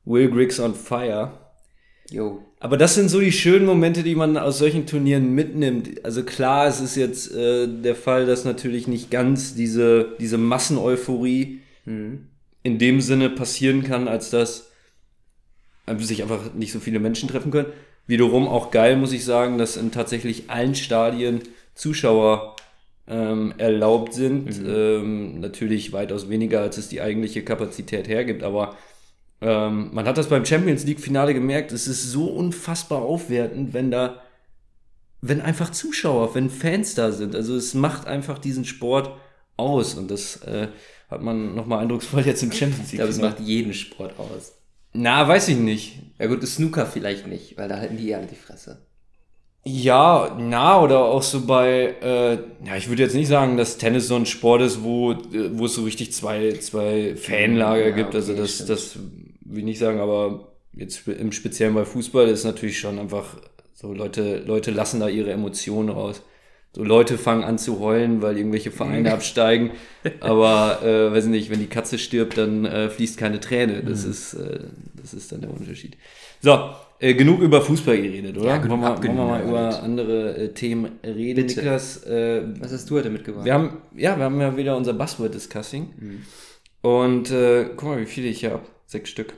[0.05, 1.33] Will Griggs on Fire.
[2.11, 2.45] Jo.
[2.59, 6.05] Aber das sind so die schönen Momente, die man aus solchen Turnieren mitnimmt.
[6.05, 11.61] Also klar, es ist jetzt äh, der Fall, dass natürlich nicht ganz diese, diese Masseneuphorie
[11.85, 12.27] mhm.
[12.63, 14.71] in dem Sinne passieren kann, als dass
[15.99, 17.73] sich einfach nicht so viele Menschen treffen können.
[18.07, 21.43] Wiederum auch geil, muss ich sagen, dass in tatsächlich allen Stadien
[21.75, 22.57] Zuschauer
[23.07, 24.61] ähm, erlaubt sind.
[24.61, 24.67] Mhm.
[24.69, 28.77] Ähm, natürlich weitaus weniger, als es die eigentliche Kapazität hergibt, aber
[29.43, 34.23] ähm, man hat das beim Champions League-Finale gemerkt, es ist so unfassbar aufwertend, wenn da,
[35.23, 37.35] wenn einfach Zuschauer, wenn Fans da sind.
[37.35, 39.17] Also es macht einfach diesen Sport
[39.57, 40.69] aus und das äh,
[41.11, 42.93] hat man nochmal eindrucksvoll jetzt im Champions League.
[42.93, 44.53] Ich glaube, es macht jeden Sport aus.
[44.93, 45.99] Na, weiß ich nicht.
[46.19, 48.79] Ja gut, das Snooker vielleicht nicht, weil da halten die eher die Fresse.
[49.65, 54.09] Ja, na, oder auch so bei, äh, ja, ich würde jetzt nicht sagen, dass Tennis
[54.09, 58.15] so ein Sport ist, wo, äh, wo es so richtig zwei, zwei Fanlager Ja, gibt.
[58.15, 58.71] Also okay, das, stimmt.
[58.71, 58.97] das
[59.43, 63.37] will ich nicht sagen, aber jetzt im Speziellen bei Fußball ist natürlich schon einfach
[63.75, 66.23] so Leute, Leute lassen da ihre Emotionen raus.
[66.73, 69.73] So Leute fangen an zu heulen, weil irgendwelche Vereine absteigen.
[70.21, 73.83] Aber äh, weiß nicht, wenn die Katze stirbt, dann äh, fließt keine Träne.
[73.83, 74.61] Das ist, äh,
[74.95, 75.97] das ist dann der Unterschied.
[76.41, 78.47] So, äh, genug über Fußball geredet, oder?
[78.47, 81.61] Ja, genug wollen, wir, wollen wir mal über andere äh, Themen reden, Bitte.
[81.61, 82.05] Niklas?
[82.05, 83.45] Äh, Was hast du heute mitgebracht?
[83.45, 85.89] wir haben, ja, wir haben ja wieder unser Buzzword-Discussing.
[85.99, 86.23] Mhm.
[86.83, 88.67] Und äh, guck mal, wie viele ich hier habe.
[88.87, 89.35] Sechs Stück.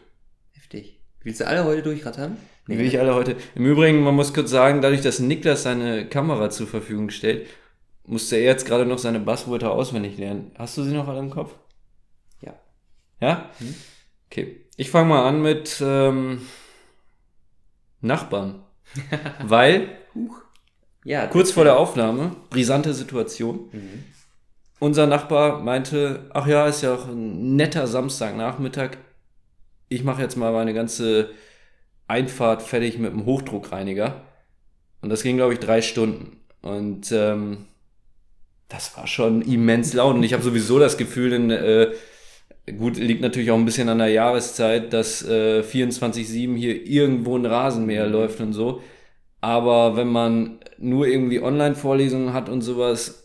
[0.53, 0.99] Heftig.
[1.23, 2.37] Willst du alle heute durchrattern?
[2.69, 3.37] Die will ich alle heute.
[3.55, 7.49] Im Übrigen, man muss kurz sagen, dadurch, dass Niklas seine Kamera zur Verfügung stellt,
[8.05, 10.53] musste er jetzt gerade noch seine Buzzwörter auswendig lernen.
[10.57, 11.55] Hast du sie noch alle im Kopf?
[12.41, 12.55] Ja.
[13.21, 13.51] Ja?
[13.59, 13.75] Mhm.
[14.31, 14.61] Okay.
[14.77, 16.43] Ich fange mal an mit ähm,
[18.01, 18.63] Nachbarn.
[19.43, 19.89] Weil,
[21.05, 23.69] Ja, kurz vor der Aufnahme, brisante Situation.
[23.73, 24.05] Mhm.
[24.79, 28.99] Unser Nachbar meinte, ach ja, ist ja auch ein netter Samstagnachmittag.
[29.89, 31.31] Ich mache jetzt mal meine ganze
[32.13, 34.21] Einfahrt fertig mit dem Hochdruckreiniger.
[35.01, 36.37] Und das ging, glaube ich, drei Stunden.
[36.61, 37.65] Und ähm,
[38.69, 40.15] das war schon immens laut.
[40.17, 41.93] Und ich habe sowieso das Gefühl, denn, äh,
[42.79, 47.47] gut, liegt natürlich auch ein bisschen an der Jahreszeit, dass äh, 24-7 hier irgendwo ein
[47.47, 48.83] Rasenmäher läuft und so.
[49.41, 53.25] Aber wenn man nur irgendwie Online-Vorlesungen hat und sowas,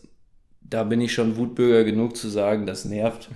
[0.62, 3.28] da bin ich schon Wutbürger genug zu sagen, das nervt.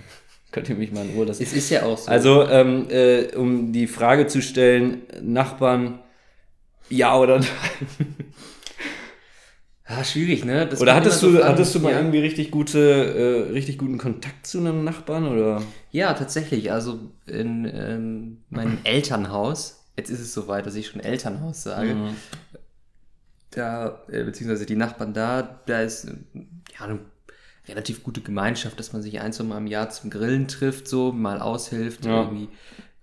[0.53, 1.41] Könnt ihr mich mal in Ruhe lassen.
[1.41, 2.11] Es ist ja auch so.
[2.11, 5.97] Also, ähm, äh, um die Frage zu stellen, Nachbarn,
[6.89, 7.49] ja oder nein?
[9.85, 10.67] ah, schwierig, ne?
[10.67, 11.97] Das Oder hattest du, hattest du mal ja.
[11.97, 12.79] irgendwie richtig gute,
[13.49, 15.63] äh, richtig guten Kontakt zu einem Nachbarn oder?
[15.91, 16.71] Ja, tatsächlich.
[16.71, 22.15] Also in ähm, meinem Elternhaus, jetzt ist es soweit, dass ich schon Elternhaus sage, Mhm.
[23.49, 26.99] da, äh, beziehungsweise die Nachbarn da, da ist ja eine
[27.67, 31.11] relativ gute Gemeinschaft, dass man sich ein, zwei Mal im Jahr zum Grillen trifft, so
[31.11, 32.23] mal aushilft, Ja.
[32.23, 32.49] irgendwie.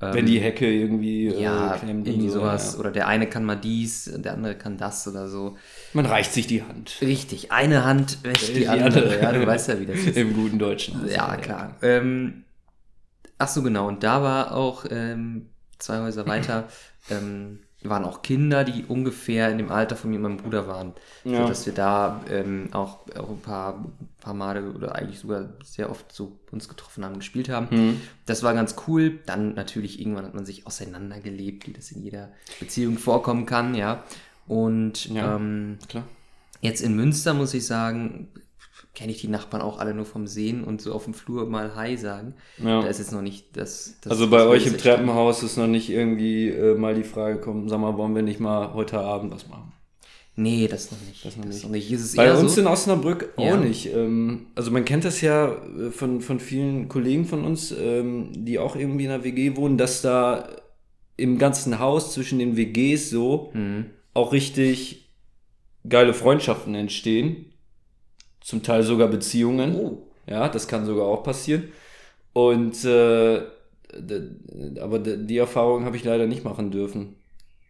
[0.03, 2.73] ähm, Wenn die Hecke irgendwie äh, ja, klemmt irgendwie so, sowas.
[2.75, 2.81] ja.
[2.81, 5.57] Oder der eine kann mal dies, der andere kann das oder so.
[5.94, 6.96] Man reicht sich die Hand.
[7.01, 8.87] Richtig, eine Hand wäscht die, Die andere.
[9.05, 9.20] andere.
[9.23, 10.16] Ja, du weißt ja, wie das ist.
[10.16, 11.07] Im guten Deutschen.
[11.09, 11.77] Ja, klar.
[11.83, 12.44] Ähm,
[13.38, 13.88] ach so, genau.
[13.88, 15.46] Und da war auch ähm,
[15.79, 16.68] zwei Häuser weiter,
[17.11, 20.93] ähm, waren auch Kinder, die ungefähr in dem Alter von mir und meinem Bruder waren.
[21.25, 21.43] Ja.
[21.43, 23.85] So dass wir da ähm, auch, auch ein paar,
[24.21, 27.69] paar Male oder eigentlich sogar sehr oft so uns getroffen haben, gespielt haben.
[27.71, 28.01] Mhm.
[28.27, 29.21] Das war ganz cool.
[29.25, 34.05] Dann natürlich irgendwann hat man sich auseinandergelebt, wie das in jeder Beziehung vorkommen kann, ja.
[34.47, 35.37] Und Ja.
[35.37, 35.79] ähm.
[36.62, 38.29] Jetzt in Münster muss ich sagen,
[38.94, 41.74] kenne ich die Nachbarn auch alle nur vom Sehen und so auf dem Flur mal
[41.76, 42.35] Hi sagen.
[42.59, 42.83] Ja.
[42.83, 43.96] Da ist jetzt noch nicht das.
[44.03, 44.76] das Also bei das euch im.
[44.79, 48.40] Treppenhaus ist noch nicht irgendwie äh, mal die Frage gekommen, sag mal, wollen wir nicht
[48.40, 49.72] mal heute Abend was machen?
[50.37, 51.24] Nee, das noch nicht.
[51.24, 51.62] Das noch nicht.
[51.64, 51.90] noch nicht.
[51.92, 53.57] Es ist Bei eher uns so, in Osnabrück auch Ja.
[53.57, 53.92] nicht.
[53.92, 58.59] Ähm, also man kennt das ja äh, von, von vielen Kollegen von uns, ähm, die
[58.59, 60.48] auch irgendwie in einer WG wohnen, dass da
[61.16, 63.87] im ganzen Haus zwischen den WGs so Mhm.
[64.14, 65.11] auch richtig
[65.88, 67.46] geile Freundschaften entstehen.
[68.51, 69.77] Zum Teil sogar Beziehungen.
[69.77, 69.99] Oh.
[70.27, 71.69] Ja, das kann sogar auch passieren.
[72.33, 73.43] Und äh,
[74.81, 77.15] aber die Erfahrung habe ich leider nicht machen dürfen.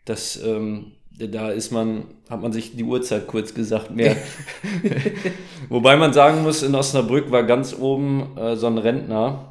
[0.07, 4.17] Das, ähm, da ist man, hat man sich die Uhrzeit kurz gesagt, mehr.
[5.69, 9.51] Wobei man sagen muss, in Osnabrück war ganz oben äh, so ein Rentner,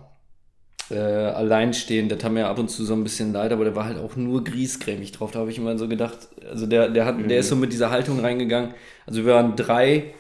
[0.90, 3.86] äh, alleinstehend, das haben wir ab und zu so ein bisschen leid, aber der war
[3.86, 5.30] halt auch nur griesgrämig drauf.
[5.30, 6.18] Da habe ich immer so gedacht,
[6.50, 8.74] also der, der hat, der ist so mit dieser Haltung reingegangen.
[9.06, 10.16] Also wir waren drei,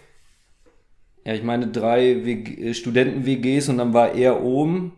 [1.29, 4.93] ja, ich meine drei WG, äh, Studenten-WGs und dann war er oben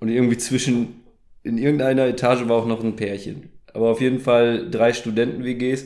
[0.00, 1.02] und irgendwie zwischen,
[1.44, 3.50] in irgendeiner Etage war auch noch ein Pärchen.
[3.72, 5.84] Aber auf jeden Fall drei Studenten-WGs.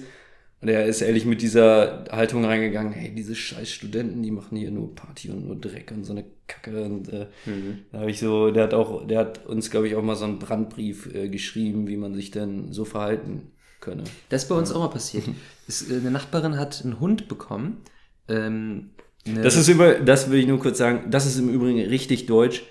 [0.62, 4.70] Und er ist ehrlich mit dieser Haltung reingegangen, hey, diese scheiß Studenten, die machen hier
[4.70, 6.82] nur Party und nur Dreck und so eine Kacke.
[6.84, 7.80] Und äh, Mhm.
[7.92, 10.24] da habe ich so, der hat auch, der hat uns, glaube ich, auch mal so
[10.24, 14.04] einen Brandbrief äh, geschrieben, wie man sich denn so verhalten könne.
[14.30, 15.24] Das ist bei uns auch mal passiert.
[15.68, 17.82] Es, äh, eine Nachbarin hat einen Hund bekommen.
[18.30, 18.90] Ähm,
[19.26, 22.26] eine- Das ist über, das will ich nur kurz sagen, das ist im Übrigen richtig
[22.26, 22.62] deutsch.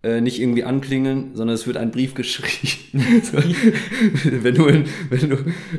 [0.00, 3.02] Äh, nicht irgendwie anklingeln, sondern es wird ein Brief geschrieben.
[4.24, 5.36] wenn du, in, wenn du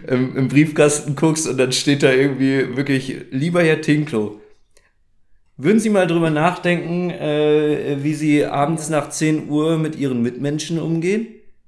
[0.07, 4.41] im, im Briefkasten guckst und dann steht da irgendwie wirklich, lieber Herr Tinklo,
[5.55, 10.79] würden Sie mal drüber nachdenken, äh, wie Sie abends nach 10 Uhr mit Ihren Mitmenschen
[10.79, 11.27] umgehen?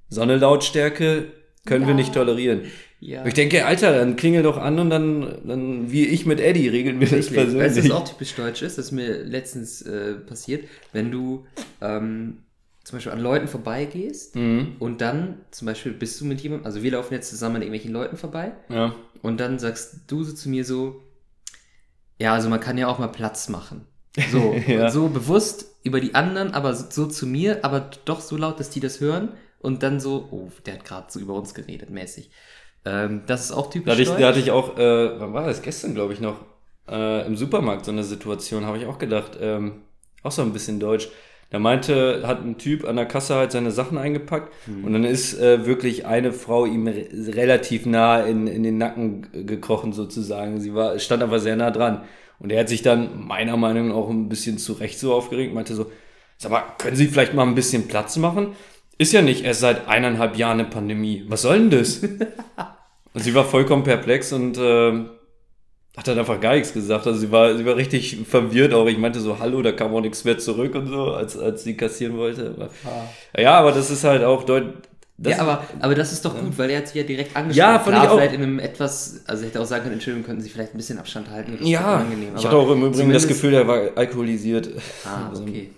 [0.10, 1.28] Sonnelautstärke
[1.66, 1.96] können wir Ja.
[1.98, 2.62] nicht tolerieren.
[3.02, 3.26] Ja.
[3.26, 7.00] Ich denke, Alter, dann klingel doch an und dann, dann wie ich mit Eddie, regeln
[7.02, 7.38] wir das Richtig.
[7.38, 7.92] Weißt du, persönlich.
[7.92, 8.78] was auch typisch deutsch ist?
[8.78, 10.68] Das ist mir letztens äh, passiert.
[10.94, 11.46] Wenn du
[11.82, 12.44] ähm,
[12.84, 14.76] zum Beispiel an Leuten vorbeigehst Mhm.
[14.80, 17.92] und dann zum Beispiel bist du mit jemandem, also wir laufen jetzt zusammen an irgendwelchen
[17.92, 18.96] Leuten vorbei Ja.
[19.22, 21.02] und dann sagst du so zu mir so,
[22.20, 23.86] ja, also man kann ja auch mal Platz machen.
[24.32, 24.90] So, Ja.
[24.92, 28.70] so bewusst über die anderen, aber so, so zu mir, aber doch so laut, dass
[28.70, 32.30] die das hören und dann so, oh, der hat gerade so über uns geredet, mäßig.
[32.86, 35.46] Ähm, das ist auch typisch Da hatte ich, da hatte ich auch, äh, wann war
[35.46, 35.62] das?
[35.62, 36.36] Gestern, glaube ich, noch,
[36.90, 39.84] äh, im Supermarkt so eine Situation, habe ich auch gedacht, ähm,
[40.24, 41.10] auch so ein bisschen deutsch.
[41.52, 45.38] Da meinte, hat ein Typ an der Kasse halt seine Sachen eingepackt und dann ist
[45.38, 50.62] äh, wirklich eine Frau ihm re relativ nah in, in den Nacken gekrochen sozusagen.
[50.62, 52.04] Sie war, stand aber sehr nah dran.
[52.40, 55.54] Und er hat sich dann meiner Meinung nach auch ein bisschen zu Recht so aufgeregt,
[55.54, 55.92] meinte so,
[56.38, 58.56] sag mal, können Sie vielleicht mal ein bisschen Platz machen?
[58.98, 61.26] Ist ja nicht erst seit eineinhalb Jahren eine Pandemie.
[61.28, 62.02] Was soll denn das?
[63.14, 65.10] Und sie war vollkommen perplex und ähm,
[65.98, 67.06] hat dann einfach gar nichts gesagt.
[67.08, 68.88] Also sie war, sie war richtig verwirrt auch.
[68.88, 71.76] Ich meinte so, hallo, da kam auch nichts mehr zurück und so, als, als sie
[71.76, 72.56] kassieren wollte.
[72.56, 72.70] Aber,
[73.38, 74.74] ja, aber das ist halt auch deut
[75.22, 77.56] das ja, aber, aber das ist doch gut, weil er hat sich ja direkt angesprochen.
[77.56, 78.16] Ja, fand Klar, ich auch.
[78.16, 80.98] vielleicht in einem etwas, also hätte auch sagen können, Entschuldigung, könnten Sie vielleicht ein bisschen
[80.98, 81.60] Abstand halten.
[81.64, 82.04] ja,
[82.36, 84.70] ich hatte auch im Übrigen das Gefühl, er war alkoholisiert.
[85.06, 85.70] Ah, Also, okay.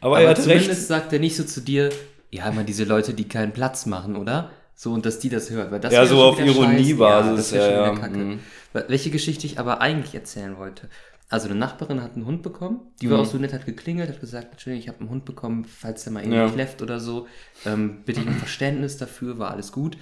[0.00, 0.80] Aber, Aber er hat zumindest recht.
[0.86, 1.90] sagt er nicht so zu dir,
[2.32, 4.50] ja, immer diese Leute, die keinen Platz machen, oder?
[4.74, 5.70] So, und dass die das hört.
[5.70, 7.36] Weil das Ja, so auf Ironiebasis, scheiße.
[7.36, 8.18] das ja, schon ja, kacke.
[8.18, 8.40] mhm.
[8.72, 10.88] Wel- Welche Geschichte ich aber eigentlich erzählen wollte.
[11.28, 13.24] Also eine Nachbarin hat einen Hund bekommen, die war Mhm.
[13.24, 16.12] auch so nett, hat geklingelt, hat gesagt, Entschuldigung, ich habe einen Hund bekommen, falls der
[16.12, 16.50] mal irgendwie Ja.
[16.50, 17.26] kläfft oder so,
[17.64, 19.96] ähm, bitte ich um Verständnis dafür, war alles gut.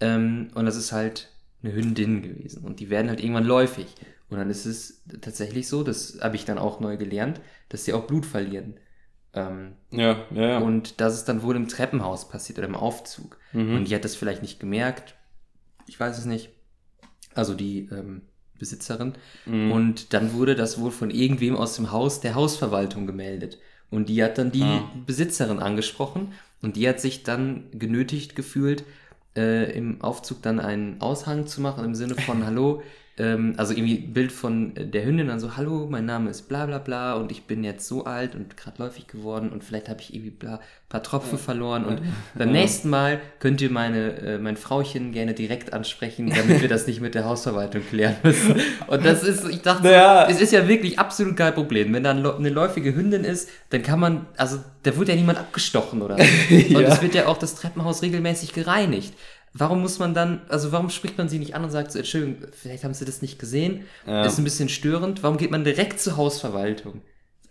[0.00, 1.28] Ähm, und das ist halt
[1.62, 3.86] eine Hündin gewesen und die werden halt irgendwann läufig.
[4.30, 7.92] Und dann ist es tatsächlich so, das habe ich dann auch neu gelernt, dass sie
[7.92, 8.74] auch Blut verlieren.
[9.34, 10.58] Ähm, Ja, ja, ja.
[10.58, 13.38] und das ist dann wohl im Treppenhaus passiert oder im Aufzug.
[13.52, 13.76] Mhm.
[13.76, 15.14] Und die hat das vielleicht nicht gemerkt.
[15.86, 16.50] Ich weiß es nicht.
[17.34, 18.22] Also die ähm,
[18.58, 19.14] Besitzerin.
[19.46, 19.72] Mhm.
[19.72, 23.58] Und dann wurde das wohl von irgendwem aus dem Haus der Hausverwaltung gemeldet.
[23.90, 24.88] Und die hat dann die Ah.
[25.06, 26.32] Besitzerin angesprochen.
[26.62, 28.84] Und die hat sich dann genötigt gefühlt,
[29.36, 32.82] äh, im Aufzug dann einen Aushang zu machen im Sinne von Hallo.
[33.16, 36.66] Ähm, also irgendwie Bild von äh, der Hündin, dann so, hallo, mein Name ist bla
[36.66, 40.00] bla bla und ich bin jetzt so alt und gerade läufig geworden und vielleicht habe
[40.00, 42.00] ich irgendwie bla, paar Tropfen verloren und
[42.34, 46.86] beim nächsten Mal könnt ihr meine, äh, mein Frauchen gerne direkt ansprechen, damit wir das
[46.88, 48.56] nicht mit der Hausverwaltung klären müssen.
[48.88, 50.26] Und das ist, ich dachte, Naja.
[50.28, 51.92] es ist ja wirklich absolut kein Problem.
[51.92, 56.02] Wenn da eine läufige Hündin ist, dann kann man, also da wird ja niemand abgestochen
[56.02, 56.22] oder so.
[56.54, 56.80] Und Ja.
[56.80, 59.14] es wird ja auch das Treppenhaus regelmäßig gereinigt.
[59.56, 62.38] Warum muss man dann, also warum spricht man sie nicht an und sagt so, Entschuldigung,
[62.60, 64.24] vielleicht haben sie das nicht gesehen, Ja.
[64.24, 67.02] ist ein bisschen störend, warum geht man direkt zur Hausverwaltung?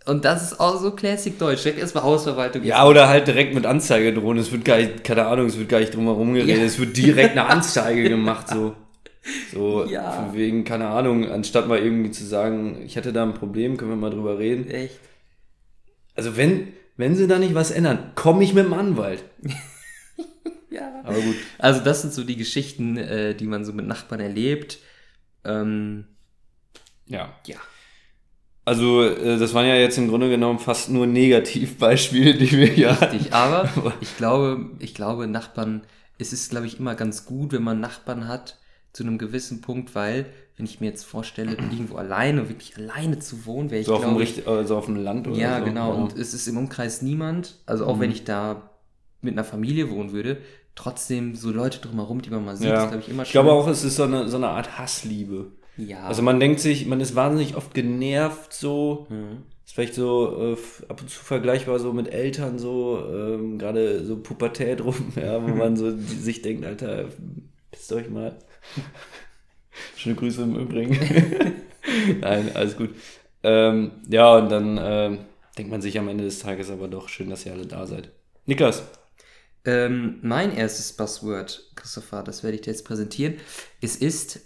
[0.04, 2.62] Und das ist auch so Classic Deutsch, direkt erstmal Hausverwaltung.
[2.62, 4.36] Ja, oder halt direkt mit Anzeige drohen.
[4.36, 6.58] Es wird gar nicht, keine Ahnung, es wird gar nicht drum herum geredet.
[6.58, 6.64] Ja.
[6.64, 8.74] Es wird direkt eine Anzeige gemacht, so.
[9.50, 10.10] So, Ja.
[10.12, 13.92] von wegen, keine Ahnung, anstatt mal irgendwie zu sagen, ich hatte da ein Problem, können
[13.92, 14.68] wir mal drüber reden.
[14.70, 15.00] Echt?
[16.14, 19.24] Also wenn, wenn sie da nicht was ändern, komme ich mit dem Anwalt.
[21.04, 21.36] Aber gut.
[21.58, 24.78] Also das sind so die Geschichten, äh, die man so mit Nachbarn erlebt.
[25.44, 26.06] Ähm,
[27.06, 27.34] Ja.
[27.46, 27.56] ja.
[28.66, 32.94] Also, äh, das waren ja jetzt im Grunde genommen fast nur Negativbeispiele, die wir ja.
[32.94, 33.68] Richtig, aber
[34.00, 35.82] ich glaube, ich glaube, Nachbarn,
[36.18, 38.58] es ist, glaube ich, immer ganz gut, wenn man Nachbarn hat,
[38.94, 43.44] zu einem gewissen Punkt, weil, wenn ich mir jetzt vorstelle, irgendwo alleine, wirklich alleine zu
[43.44, 45.64] wohnen, wäre ich, So auf, dem glaube Richt, also auf dem Land oder ja, so.
[45.66, 46.00] genau, Ja.
[46.00, 48.70] und es ist im Umkreis niemand, also auch wenn ich da
[49.20, 50.38] mit einer Familie wohnen würde,
[50.74, 52.84] trotzdem so Leute drumherum, die man mal sieht, ja.
[52.84, 53.58] ist, glaube ich, immer ich glaube schön.
[53.58, 55.52] auch, es ist so eine, so eine Art Hassliebe.
[55.76, 56.04] ja.
[56.04, 59.06] Also man denkt sich, man ist wahnsinnig oft genervt so.
[59.08, 59.44] Mhm.
[59.64, 60.56] Ist vielleicht so äh,
[60.88, 65.48] ab und zu vergleichbar so mit Eltern so, ähm, gerade so Pubertät rum, ja, wo
[65.54, 67.06] man so sich denkt, Alter,
[67.70, 68.36] pisst euch mal.
[69.96, 70.98] Schöne Grüße im Übrigen.
[72.20, 72.90] Nein, alles gut.
[73.42, 75.18] Ähm, ja, und dann ähm,
[75.58, 78.10] denkt man sich am Ende des Tages aber doch, schön, dass ihr alle da seid.
[78.46, 78.84] Niklas,
[79.66, 83.34] Ähm, mein erstes Buzzword, Christopher, das werde ich dir jetzt präsentieren.
[83.80, 84.40] Es ist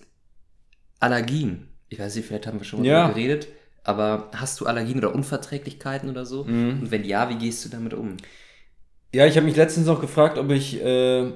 [1.00, 1.68] Allergien.
[1.88, 3.02] Ich weiß nicht, vielleicht haben wir schon mal Ja.
[3.02, 3.48] darüber geredet,
[3.82, 6.44] aber hast du Allergien oder Unverträglichkeiten oder so?
[6.44, 6.82] Mhm.
[6.82, 8.16] Und wenn ja, wie gehst du damit um?
[9.14, 11.32] Ja, ich habe mich letztens noch gefragt, ob ich, äh,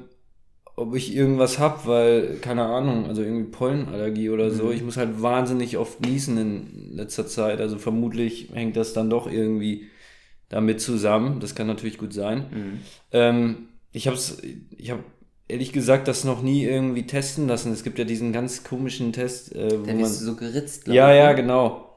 [0.77, 4.65] ob ich irgendwas hab, weil, keine Ahnung, also irgendwie Pollenallergie oder so.
[4.65, 4.73] Mhm.
[4.73, 7.61] Ich muss halt wahnsinnig oft niesen in letzter Zeit.
[7.61, 9.89] Also vermutlich hängt das dann doch irgendwie
[10.51, 11.41] damit zusammen.
[11.41, 12.45] Das kann natürlich gut sein.
[12.51, 12.81] Mhm.
[13.13, 13.57] Ähm,
[13.93, 14.19] ich habe
[14.77, 15.01] ich hab
[15.49, 17.73] ehrlich gesagt das noch nie irgendwie testen lassen.
[17.73, 20.11] Es gibt ja diesen ganz komischen Test, äh, wo Dann man.
[20.11, 20.89] so geritzt.
[20.89, 21.37] Ja, ja, ne?
[21.37, 21.89] genau.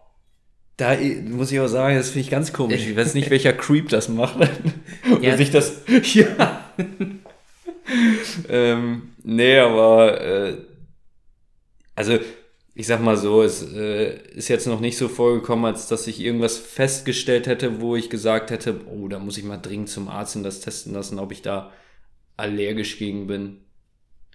[0.78, 0.98] Da
[1.30, 2.86] muss ich auch sagen, das finde ich ganz komisch.
[2.86, 4.36] Ich weiß nicht, welcher Creep das macht.
[4.38, 5.38] Oder Ja.
[5.38, 5.82] sich das.
[6.14, 6.62] Ja.
[8.50, 10.58] ähm, nee, aber äh,
[11.96, 12.18] also
[12.74, 16.20] ich sag mal so, es äh, ist jetzt noch nicht so vorgekommen, als dass ich
[16.20, 20.36] irgendwas festgestellt hätte, wo ich gesagt hätte, oh, da muss ich mal dringend zum Arzt
[20.36, 21.72] und das testen lassen, ob ich da
[22.38, 23.58] allergisch gegen bin.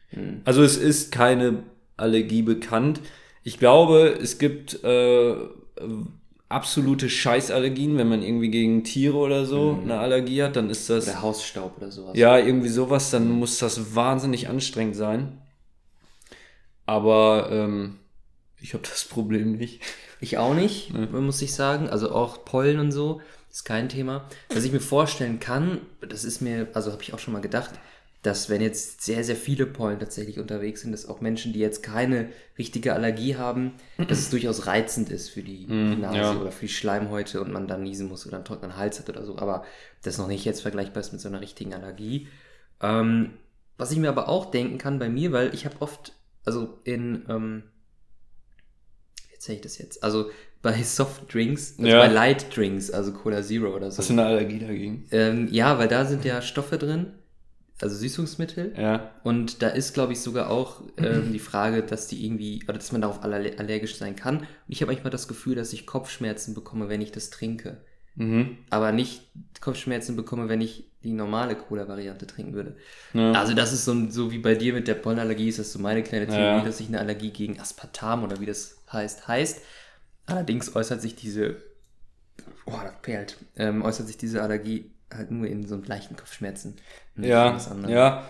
[0.09, 0.43] Hm.
[0.45, 1.63] Also es ist keine
[1.97, 3.01] Allergie bekannt.
[3.43, 5.35] Ich glaube, es gibt äh,
[6.51, 9.85] absolute Scheißallergien, wenn man irgendwie gegen Tiere oder so mhm.
[9.85, 11.09] eine Allergie hat, dann ist das.
[11.09, 12.17] Oder Hausstaub oder sowas.
[12.17, 15.41] Ja, irgendwie sowas, dann muss das wahnsinnig anstrengend sein.
[16.87, 17.99] Aber ähm,
[18.61, 19.81] ich habe das Problem nicht.
[20.21, 21.07] Ich auch nicht, ja.
[21.07, 21.89] muss ich sagen.
[21.89, 24.29] Also auch Pollen und so ist kein Thema.
[24.53, 27.73] Was ich mir vorstellen kann, das ist mir, also habe ich auch schon mal gedacht,
[28.23, 31.83] dass wenn jetzt sehr, sehr viele Pollen tatsächlich unterwegs sind, dass auch Menschen, die jetzt
[31.83, 36.37] keine richtige Allergie haben, dass es durchaus reizend ist für die mm, Nase ja.
[36.37, 39.25] oder für die Schleimhäute und man dann niesen muss oder einen trockenen Hals hat oder
[39.25, 39.39] so.
[39.39, 39.65] Aber
[40.03, 42.29] das noch nicht jetzt vergleichbar ist mit so einer richtigen Allergie.
[42.83, 43.33] Ähm,
[43.79, 46.13] was ich mir aber auch denken kann bei mir, weil ich habe oft,
[46.45, 47.63] also in, ähm,
[49.29, 50.05] wie erzähle ich das jetzt?
[50.05, 50.31] Also
[50.63, 51.99] bei Softdrinks, also ja.
[51.99, 53.99] bei Light Drinks, also Cola Zero oder so.
[53.99, 55.07] Hast du eine Allergie dagegen?
[55.11, 57.13] Ähm, ja, weil da sind ja Stoffe drin
[57.83, 58.75] also Süßungsmittel.
[58.77, 59.11] Ja.
[59.23, 62.93] Und da ist, glaube ich, sogar auch ähm, die Frage, dass die irgendwie, oder dass
[62.93, 64.39] man darauf allergisch sein kann.
[64.41, 67.79] Und ich habe manchmal das Gefühl, dass ich Kopfschmerzen bekomme, wenn ich das trinke.
[68.17, 68.59] Mhm.
[68.71, 69.23] Aber nicht
[69.61, 72.77] Kopfschmerzen bekomme, wenn ich die normale Cola-Variante trinken würde.
[73.15, 73.33] Ja.
[73.33, 76.03] Also das ist so, so wie bei dir mit der Pollenallergie, ist das so meine
[76.03, 76.65] kleine Theorie, ja.
[76.65, 79.63] dass ich eine Allergie gegen Aspartam oder wie das heißt, heißt.
[80.31, 81.57] Allerdings äußert sich diese,
[82.67, 86.77] oh, das perlt, ähm, äußert sich diese Allergie halt nur in so leichten Kopfschmerzen.
[87.17, 88.25] Ja, ja.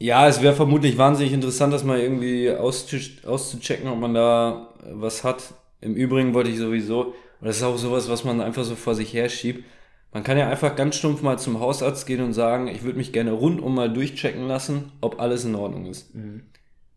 [0.00, 5.54] Ja, es wäre vermutlich wahnsinnig interessant, das mal irgendwie auszuchecken, ob man da was hat.
[5.80, 8.94] Im Übrigen wollte ich sowieso, und das ist auch sowas, was man einfach so vor
[8.94, 9.64] sich her schiebt.
[10.12, 13.12] Man kann ja einfach ganz stumpf mal zum Hausarzt gehen und sagen, ich würde mich
[13.12, 16.14] gerne rundum mal durchchecken lassen, ob alles in Ordnung ist.
[16.14, 16.44] Mhm.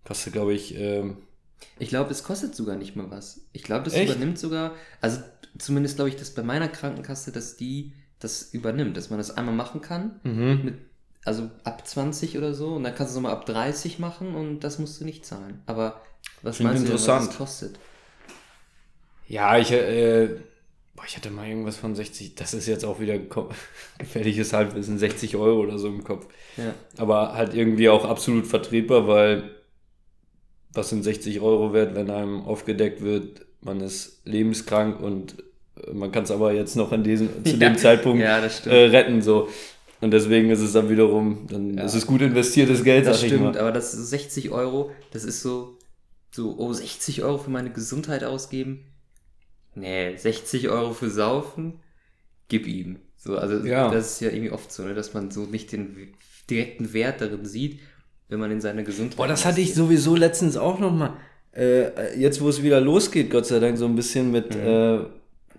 [0.06, 0.78] Kostet, glaube ich.
[0.80, 1.18] Ähm,
[1.80, 3.42] ich glaube, es kostet sogar nicht mal was.
[3.54, 4.12] Ich glaube, das Echt?
[4.12, 5.20] übernimmt sogar, also
[5.58, 9.56] zumindest glaube ich, dass bei meiner Krankenkasse, dass die das übernimmt, dass man das einmal
[9.56, 10.62] machen kann, mhm.
[10.64, 10.76] mit,
[11.26, 14.60] also ab 20 oder so, und dann kannst du es nochmal ab 30 machen und
[14.60, 15.62] das musst du nicht zahlen.
[15.66, 16.02] Aber
[16.42, 17.80] was Klingt meinst du, was das kostet?
[19.28, 20.28] Ja, ich, äh,
[20.96, 23.18] boah, ich hatte mal irgendwas von 60, das ist jetzt auch wieder
[23.98, 26.28] gefährliches Halbwissen, 60 Euro oder so im Kopf.
[26.58, 26.74] Ja.
[26.98, 29.61] Aber halt irgendwie auch absolut vertretbar, weil
[30.74, 35.36] was sind 60 Euro wert, wenn einem aufgedeckt wird, man ist lebenskrank und
[35.94, 37.70] man kann es aber jetzt noch an diesem, zu ja.
[37.70, 39.22] dem Zeitpunkt ja, äh, retten.
[39.22, 39.50] So.
[40.00, 41.84] Und deswegen ist es dann wiederum, dann ja.
[41.84, 43.06] ist es gut investiertes Geld.
[43.06, 45.78] Das stimmt, aber das ist 60 Euro, das ist so,
[46.32, 48.86] so, oh, 60 Euro für meine Gesundheit ausgeben.
[49.76, 51.80] Nee, 60 Euro für Saufen,
[52.48, 53.00] gib ihm.
[53.16, 53.92] So, also ja.
[53.92, 56.14] das ist ja irgendwie oft so, ne, dass man so nicht den
[56.50, 57.80] direkten Wert darin sieht,
[58.32, 59.18] wenn man in seine Gesundheit.
[59.18, 61.14] Boah, das hatte ich sowieso letztens auch nochmal.
[61.54, 64.62] Äh, jetzt, wo es wieder losgeht, Gott sei Dank, so ein bisschen mit mhm.
[64.62, 64.96] äh,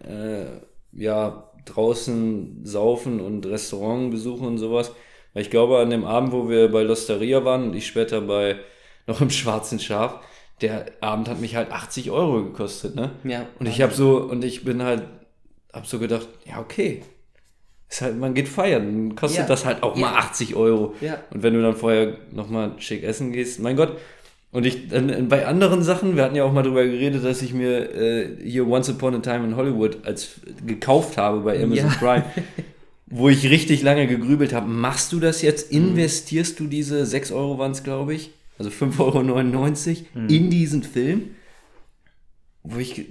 [0.08, 0.46] äh,
[0.94, 4.90] ja, draußen saufen und Restaurant besuchen und sowas.
[5.34, 8.56] Weil ich glaube, an dem Abend, wo wir bei Losteria waren und ich später bei
[9.06, 10.20] noch im Schwarzen Schaf,
[10.62, 13.10] der Abend hat mich halt 80 Euro gekostet, ne?
[13.24, 13.46] Ja.
[13.58, 15.02] Und ich habe so, und ich bin halt,
[15.74, 17.02] hab so gedacht, ja, okay.
[17.92, 19.46] Ist halt, man geht feiern, kostet ja.
[19.46, 20.94] das halt auch mal 80 Euro.
[21.02, 21.18] Ja.
[21.30, 23.98] Und wenn du dann vorher nochmal schick essen gehst, mein Gott,
[24.50, 27.52] und ich, dann, bei anderen Sachen, wir hatten ja auch mal darüber geredet, dass ich
[27.52, 31.96] mir äh, hier Once Upon a Time in Hollywood als gekauft habe bei Amazon ja.
[31.98, 32.24] Prime,
[33.08, 34.70] wo ich richtig lange gegrübelt habe.
[34.70, 35.70] Machst du das jetzt?
[35.70, 35.88] Mhm.
[35.88, 39.18] Investierst du diese 6 Euro waren es, glaube ich, also 5,99 Euro
[40.14, 40.28] mhm.
[40.30, 41.34] in diesen Film?
[42.62, 43.04] Wo ich,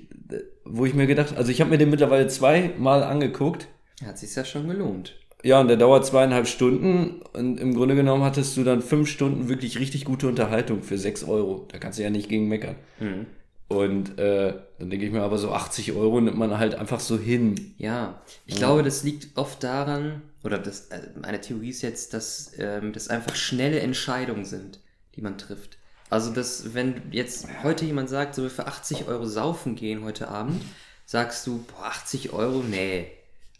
[0.65, 3.67] wo ich mir gedacht, also ich habe mir den mittlerweile zweimal angeguckt.
[4.05, 5.15] Hat sich ja schon gelohnt.
[5.43, 9.49] Ja, und der dauert zweieinhalb Stunden und im Grunde genommen hattest du dann fünf Stunden
[9.49, 11.67] wirklich richtig gute Unterhaltung für sechs Euro.
[11.71, 12.75] Da kannst du ja nicht gegen meckern.
[12.99, 13.25] Mhm.
[13.67, 17.17] Und äh, dann denke ich mir aber so 80 Euro nimmt man halt einfach so
[17.17, 17.73] hin.
[17.77, 18.59] Ja, ich ja.
[18.59, 23.07] glaube, das liegt oft daran, oder das, äh, meine Theorie ist jetzt, dass ähm, das
[23.07, 24.79] einfach schnelle Entscheidungen sind,
[25.15, 25.77] die man trifft.
[26.09, 30.27] Also, dass, wenn jetzt heute jemand sagt, so wir für 80 Euro saufen gehen heute
[30.27, 30.61] Abend,
[31.05, 33.07] sagst du, boah, 80 Euro, nee,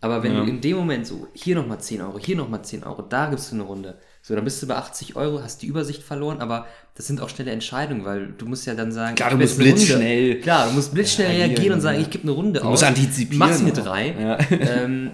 [0.02, 0.44] aber wenn ja.
[0.44, 3.52] du in dem Moment so, hier nochmal 10 Euro, hier nochmal 10 Euro, da gibst
[3.52, 4.00] du eine Runde.
[4.24, 7.30] So, dann bist du bei 80 Euro, hast die Übersicht verloren, aber das sind auch
[7.30, 10.40] schnelle Entscheidungen, weil du musst ja dann sagen, klar, du musst blitzschnell.
[10.42, 12.66] Klar, du musst blitzschnell ja, reagieren und sagen, ich gebe eine Runde du aus.
[12.66, 13.40] Du musst antizipieren.
[13.40, 14.16] Mach's mir drei.
[14.20, 14.38] Ja.
[14.50, 15.12] Ähm,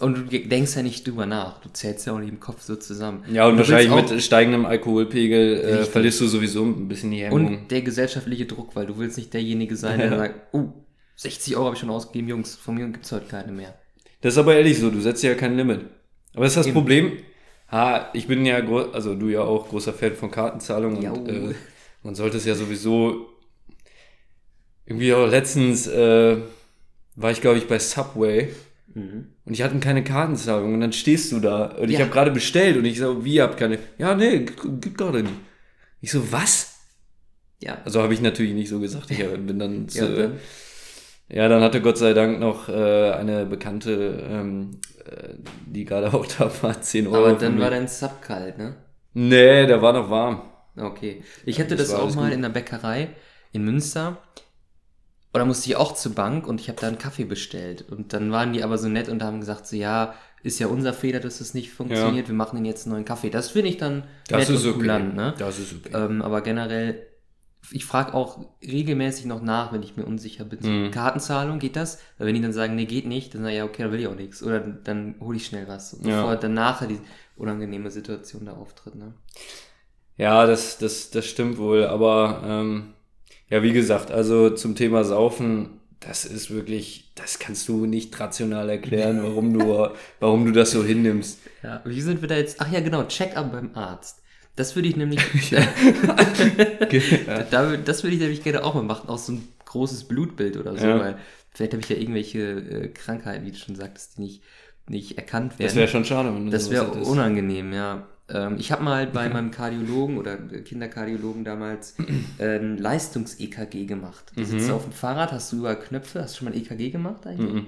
[0.00, 1.60] und du denkst ja nicht drüber nach.
[1.62, 3.24] Du zählst ja auch nicht im Kopf so zusammen.
[3.30, 7.46] Ja, und, und wahrscheinlich mit steigendem Alkoholpegel äh, verlierst du sowieso ein bisschen die Hemmung.
[7.46, 10.72] Und der gesellschaftliche Druck, weil du willst nicht derjenige sein, der sagt, oh,
[11.16, 13.74] 60 Euro habe ich schon ausgegeben, Jungs, von mir gibt's heute keine mehr.
[14.24, 15.80] Das ist aber ehrlich so, du setzt ja kein Limit.
[16.32, 16.74] Aber das ist das Eben.
[16.74, 17.12] Problem.
[17.70, 18.56] Ha, ich bin ja,
[18.92, 21.54] also du ja auch großer Fan von Kartenzahlungen und äh,
[22.02, 23.26] man sollte es ja sowieso.
[24.86, 26.38] irgendwie auch letztens äh,
[27.16, 28.48] war ich, glaube ich, bei Subway
[28.94, 32.04] und ich hatte keine Kartenzahlung und dann stehst du da und ich Ja.
[32.04, 33.78] habe gerade bestellt und ich so, wie, ihr habt keine?
[33.98, 34.38] Ja, nee,
[34.80, 35.34] gibt gerade nicht.
[36.00, 36.76] Ich so, was?
[37.60, 37.78] Ja.
[37.84, 39.10] Also habe ich natürlich nicht so gesagt.
[39.10, 40.38] Ich bin dann zu, Ja, dann?
[41.28, 45.34] Ja, dann hatte Gott sei Dank noch äh, eine Bekannte, ähm, äh,
[45.66, 47.26] die gerade auch da war, 10 Euro.
[47.26, 48.76] Aber dann war dein Sub kalt, ne?
[49.14, 50.42] Nee, der war noch warm.
[50.76, 51.22] Okay.
[51.44, 52.34] Ich hatte das das, auch mal gut.
[52.34, 53.10] in der Bäckerei
[53.52, 54.18] in Münster.
[55.32, 57.84] Und da musste ich auch zur Bank und ich habe da einen Kaffee bestellt.
[57.90, 60.92] Und dann waren die aber so nett und haben gesagt, so ja, ist ja unser
[60.92, 62.28] Fehler, dass das nicht funktioniert.
[62.28, 63.30] Wir machen Ihnen jetzt einen neuen Kaffee.
[63.30, 64.78] Das finde ich dann Das nett ist und okay.
[64.80, 65.34] kulant, ne?
[65.38, 65.90] Das ist okay.
[65.94, 67.06] Ähm, aber generell,
[67.70, 70.60] ich frage auch regelmäßig noch nach, wenn ich mir unsicher bin.
[70.62, 70.90] So, Mhm.
[70.90, 71.98] Kartenzahlung, geht das?
[72.18, 74.00] Weil wenn die dann sagen, nee, geht nicht, dann sage ich, ja, okay, dann will
[74.00, 74.42] ich auch nichts.
[74.42, 75.96] Oder dann hole ich schnell was.
[76.02, 76.20] Ja.
[76.20, 77.00] Bevor dann nachher die
[77.36, 79.14] unangenehme Situation da auftritt, ne?
[80.16, 82.94] Ja, das, das, das stimmt wohl, aber ähm,
[83.48, 88.68] ja, wie gesagt, also zum Thema Saufen, das ist wirklich, das kannst du nicht rational
[88.68, 89.88] erklären, warum du,
[90.20, 91.40] warum du das so hinnimmst.
[91.62, 92.60] Ja, wie sind wir da jetzt?
[92.60, 94.22] Ach ja, genau, Check-up beim Arzt.
[94.56, 95.60] Das würde ich nämlich, da,
[97.68, 100.76] wür- das würde ich nämlich gerne auch mal machen, auch so ein großes Blutbild oder
[100.76, 100.98] so, Ja.
[101.00, 101.16] weil
[101.50, 104.42] vielleicht habe ich ja irgendwelche äh, Krankheiten, wie du schon sagtest, die nicht,
[104.88, 105.68] nicht erkannt werden.
[105.68, 108.06] Das wäre schon schade, wenn du Das wäre unangenehm, ja.
[108.28, 111.96] Ähm, ich habe mal bei meinem Kardiologen oder Kinderkardiologen damals
[112.38, 114.32] äh, ein Leistungs-EKG gemacht.
[114.36, 116.22] Du sitzt auf dem Fahrrad, hast du überall Knöpfe.
[116.22, 117.52] Hast du schon mal ein EKG gemacht eigentlich?
[117.52, 117.66] Mhm.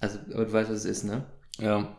[0.00, 1.24] Also, aber du weißt, was es ist, ne?
[1.58, 1.96] Ja.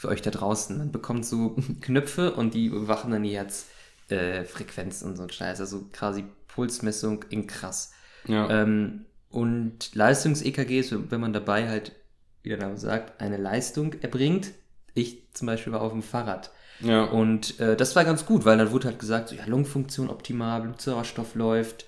[0.00, 0.78] Für euch da draußen.
[0.78, 5.58] Man bekommt so Knöpfe und die überwachen dann die Herzfrequenz äh, und so ein Scheiß.
[5.60, 7.90] Also quasi Pulsmessung in krass.
[8.28, 8.48] Ja.
[8.48, 11.96] Ähm, und Leistungs-EKG ist, wenn man dabei halt,
[12.44, 14.52] wie der Name sagt, eine Leistung erbringt.
[14.94, 16.52] Ich zum Beispiel war auf dem Fahrrad.
[16.78, 17.02] ja.
[17.02, 20.62] Und äh, das war ganz gut, weil dann wurde halt gesagt, so, ja, Lungenfunktion optimal,
[20.62, 21.86] Blutsauerstoff läuft.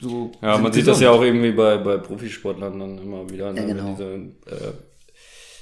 [0.00, 1.20] So Ja, man sieht das ja gesund.
[1.20, 3.90] auch irgendwie bei, bei Profisportlern dann immer wieder, ne, Ja, genau.
[3.90, 4.04] diese
[4.46, 4.72] äh,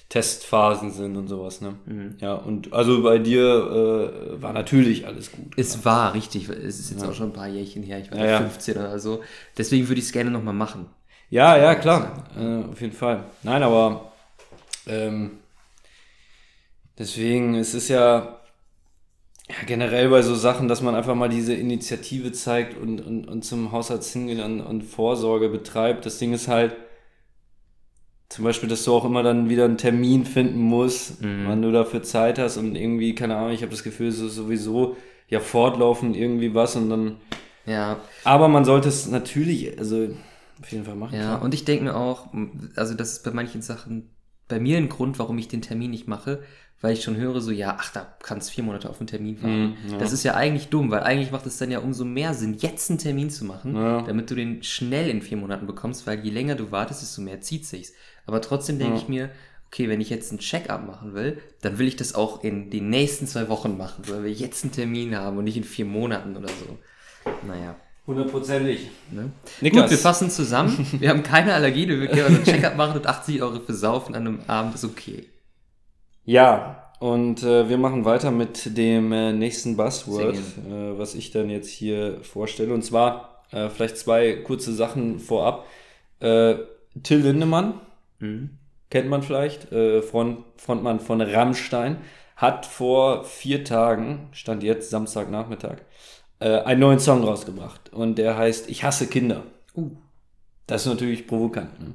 [0.09, 1.75] Testphasen sind und sowas, ne?
[1.85, 2.17] Mhm.
[2.21, 5.53] Ja, und also bei dir äh, war natürlich alles gut.
[5.57, 8.25] Es war richtig, es ist jetzt auch schon ein paar Jährchen her, ich war Ja,
[8.25, 8.41] ja, ja.
[8.41, 9.23] 15 oder so.
[9.59, 10.87] Deswegen würde ich es gerne nochmal machen.
[11.29, 13.25] Ja, ja, klar, äh, auf jeden Fall.
[13.43, 14.13] Nein, aber
[14.87, 15.39] ähm,
[16.97, 18.39] deswegen, es ist ja,
[19.49, 23.45] ja generell bei so Sachen, dass man einfach mal diese Initiative zeigt und, und, und
[23.45, 26.07] zum Hausarzt hingeht und, und Vorsorge betreibt.
[26.07, 26.77] Das Ding ist halt,
[28.29, 32.03] zum Beispiel, dass du auch immer dann wieder einen Termin finden musst, wann du dafür
[32.03, 34.97] Zeit hast und irgendwie, keine Ahnung, ich habe das Gefühl, es ist sowieso
[35.29, 37.17] ja fortlaufend irgendwie was und dann,
[37.67, 40.09] Ja, aber man sollte es natürlich, also
[40.61, 41.15] auf jeden Fall machen.
[41.15, 41.43] ja, klar.
[41.43, 42.29] und ich denke mir auch,
[42.77, 44.11] also das ist bei manchen Sachen
[44.49, 46.43] bei mir ein Grund, warum ich den Termin nicht mache,
[46.81, 49.77] weil ich schon höre, so, ja, ach, da kannst vier Monate auf einen Termin warten.
[49.87, 49.99] Mhm, ja.
[49.99, 52.91] Das ist ja eigentlich dumm, weil eigentlich macht es dann ja umso mehr Sinn, jetzt
[52.91, 54.03] einen Termin zu machen, Ja.
[54.03, 57.41] damit du den schnell in vier Monaten bekommst, weil je länger du wartest, desto mehr
[57.41, 57.93] zieht sich's.
[58.27, 59.01] Aber trotzdem denke Ja.
[59.03, 59.31] ich mir,
[59.69, 62.91] okay, wenn ich jetzt einen Check-up machen will, dann will ich das auch in den
[62.91, 66.37] nächsten zwei Wochen machen, weil wir jetzt einen Termin haben und nicht in vier Monaten
[66.37, 66.79] oder so.
[67.47, 67.77] Naja.
[68.07, 68.89] Hundertprozentig.
[69.11, 69.31] Ne?
[69.61, 69.83] Niklas.
[69.83, 70.87] Gut, wir fassen zusammen.
[71.01, 74.15] Wir haben keine Allergie, wir können also einen Check-up machen und 80 Euro für Saufen
[74.15, 75.27] an einem Abend ist okay.
[76.25, 81.51] Ja, und äh, wir machen weiter mit dem äh, nächsten Buzzword, äh, was ich dann
[81.51, 82.73] jetzt hier vorstelle.
[82.73, 85.67] Und zwar äh, vielleicht zwei kurze Sachen vorab.
[86.21, 86.55] Äh,
[87.03, 87.75] Till Lindemann,
[88.19, 88.51] Mhm.
[88.91, 91.99] kennt man vielleicht, äh, Front, Frontmann von Rammstein,
[92.37, 95.79] hat vor vier Tagen, stand jetzt Samstagnachmittag,
[96.41, 97.93] äh, einen neuen Song rausgebracht.
[97.93, 99.43] Und der heißt Ich hasse Kinder.
[99.75, 99.91] Uh.
[100.67, 101.81] Das ist natürlich provokant.
[101.81, 101.95] Ne?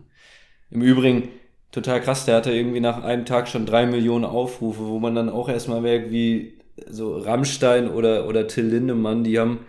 [0.70, 1.30] Im Übrigen,
[1.72, 5.30] total krass, der hatte irgendwie nach einem Tag schon drei Millionen Aufrufe, wo man dann
[5.30, 9.66] auch erstmal merkt, wie so Rammstein oder, oder Till Lindemann, die haben,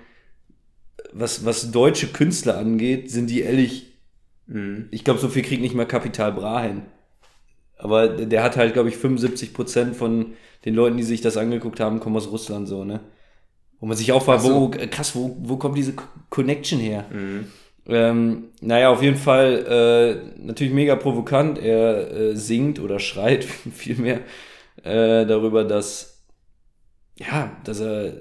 [1.12, 3.91] was, was deutsche Künstler angeht, sind die ehrlich,
[4.52, 4.88] Mhm.
[4.90, 6.82] ich glaube, so viel kriegt nicht mal Kapital Bra hin.
[7.78, 10.34] Aber der hat halt, glaube ich, 75 Prozent von
[10.64, 13.00] den Leuten, die sich das angeguckt haben, kommen aus Russland so, ne?
[13.80, 14.54] Wo man sich auch fragt, so.
[14.54, 17.06] wo, krass, wo, wo kommt diese Co- Connection her?
[17.12, 17.46] Mhm.
[17.88, 21.58] Ähm, naja, auf jeden Fall äh, natürlich mega provokant.
[21.58, 23.44] Er äh, singt oder schreit
[23.74, 24.20] vielmehr
[24.84, 26.22] äh, darüber, dass
[27.18, 28.14] ja, dass er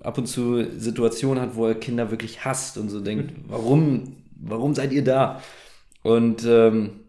[0.00, 4.74] ab und zu Situationen hat, wo er Kinder wirklich hasst und so denkt, warum, warum
[4.74, 5.42] seid ihr da?
[6.02, 7.00] Und ähm,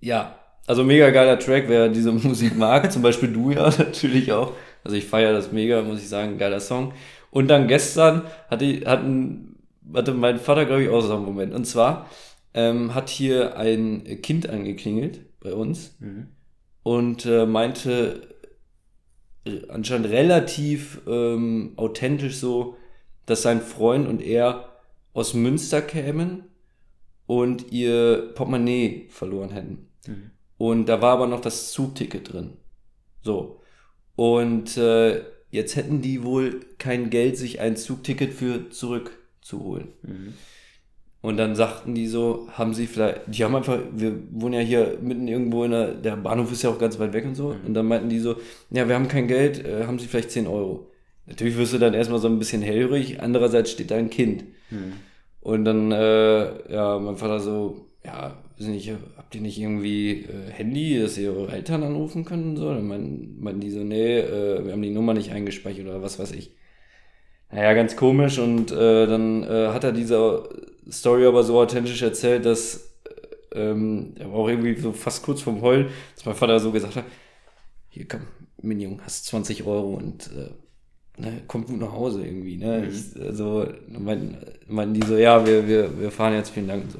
[0.00, 4.52] ja, also mega geiler Track, wer diese Musik mag, zum Beispiel du ja natürlich auch.
[4.84, 6.92] Also ich feiere das mega, muss ich sagen, geiler Song.
[7.30, 9.56] Und dann gestern hatte, hatten,
[9.94, 11.54] hatte mein Vater, glaube ich, auch so einen Moment.
[11.54, 12.08] Und zwar
[12.54, 16.28] ähm, hat hier ein Kind angeklingelt bei uns Mhm.
[16.82, 18.22] und äh, meinte
[19.44, 22.76] äh, anscheinend relativ ähm, authentisch so,
[23.26, 24.70] dass sein Freund und er
[25.12, 26.44] aus Münster kämen
[27.30, 29.86] und ihr Portemonnaie verloren hätten.
[30.08, 30.30] Mhm.
[30.58, 32.54] Und da war aber noch das Zugticket drin.
[33.22, 33.60] So.
[34.16, 35.20] Und äh,
[35.52, 39.90] jetzt hätten die wohl kein Geld, sich ein Zugticket für zurückzuholen.
[40.02, 40.34] Mhm.
[41.20, 44.98] Und dann sagten die so, haben sie vielleicht, die haben einfach, wir wohnen ja hier
[45.00, 47.50] mitten irgendwo in der, der Bahnhof ist ja auch ganz weit weg und so.
[47.50, 47.66] Mhm.
[47.68, 48.38] Und dann meinten die so,
[48.70, 50.90] ja, wir haben kein Geld, äh, haben sie vielleicht 10 Euro.
[51.26, 54.46] Natürlich wirst du dann erstmal so ein bisschen hellhörig, andererseits steht da ein Kind.
[54.70, 54.94] Mhm.
[55.40, 60.50] Und dann, äh, ja, mein Vater so, ja, weiß nicht, habt ihr nicht irgendwie äh,
[60.50, 62.68] Handy, dass ihr eure Eltern anrufen können und so?
[62.74, 66.18] Dann meinten, meinten die so, nee, äh, wir haben die Nummer nicht eingespeichert oder was
[66.18, 66.54] weiß ich.
[67.50, 70.48] Naja, ganz komisch und äh, dann äh, hat er diese
[70.90, 72.92] Story aber so authentisch erzählt, dass
[73.52, 76.70] äh, ähm, er war auch irgendwie so fast kurz vorm Heulen, dass mein Vater so
[76.70, 77.04] gesagt hat,
[77.88, 78.20] hier komm,
[78.62, 80.50] Junge, hast 20 Euro und äh,
[81.20, 82.56] ne, kommt gut nach Hause irgendwie.
[82.56, 82.80] Ne?
[82.80, 82.88] Mhm.
[82.88, 84.36] Ich, also meinten,
[84.68, 86.98] meinten die so, ja, wir, wir, wir fahren jetzt, vielen Dank und so.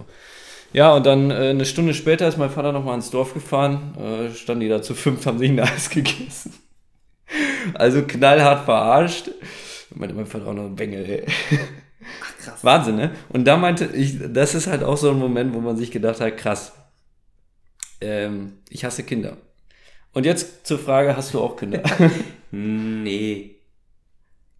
[0.72, 4.34] Ja, und dann äh, eine Stunde später ist mein Vater nochmal ins Dorf gefahren, äh,
[4.34, 6.54] standen die da zu fünf, haben sich ein Eis gegessen.
[7.74, 9.30] Also knallhart verarscht.
[9.94, 11.26] Meinte mein Vater auch noch ein Bengel, ey.
[12.22, 12.64] Ach, krass.
[12.64, 13.10] Wahnsinn, ne?
[13.28, 16.20] Und da meinte ich, das ist halt auch so ein Moment, wo man sich gedacht
[16.20, 16.72] hat, krass,
[18.00, 19.36] ähm, ich hasse Kinder.
[20.12, 21.82] Und jetzt zur Frage, hast du auch Kinder?
[22.50, 23.59] nee.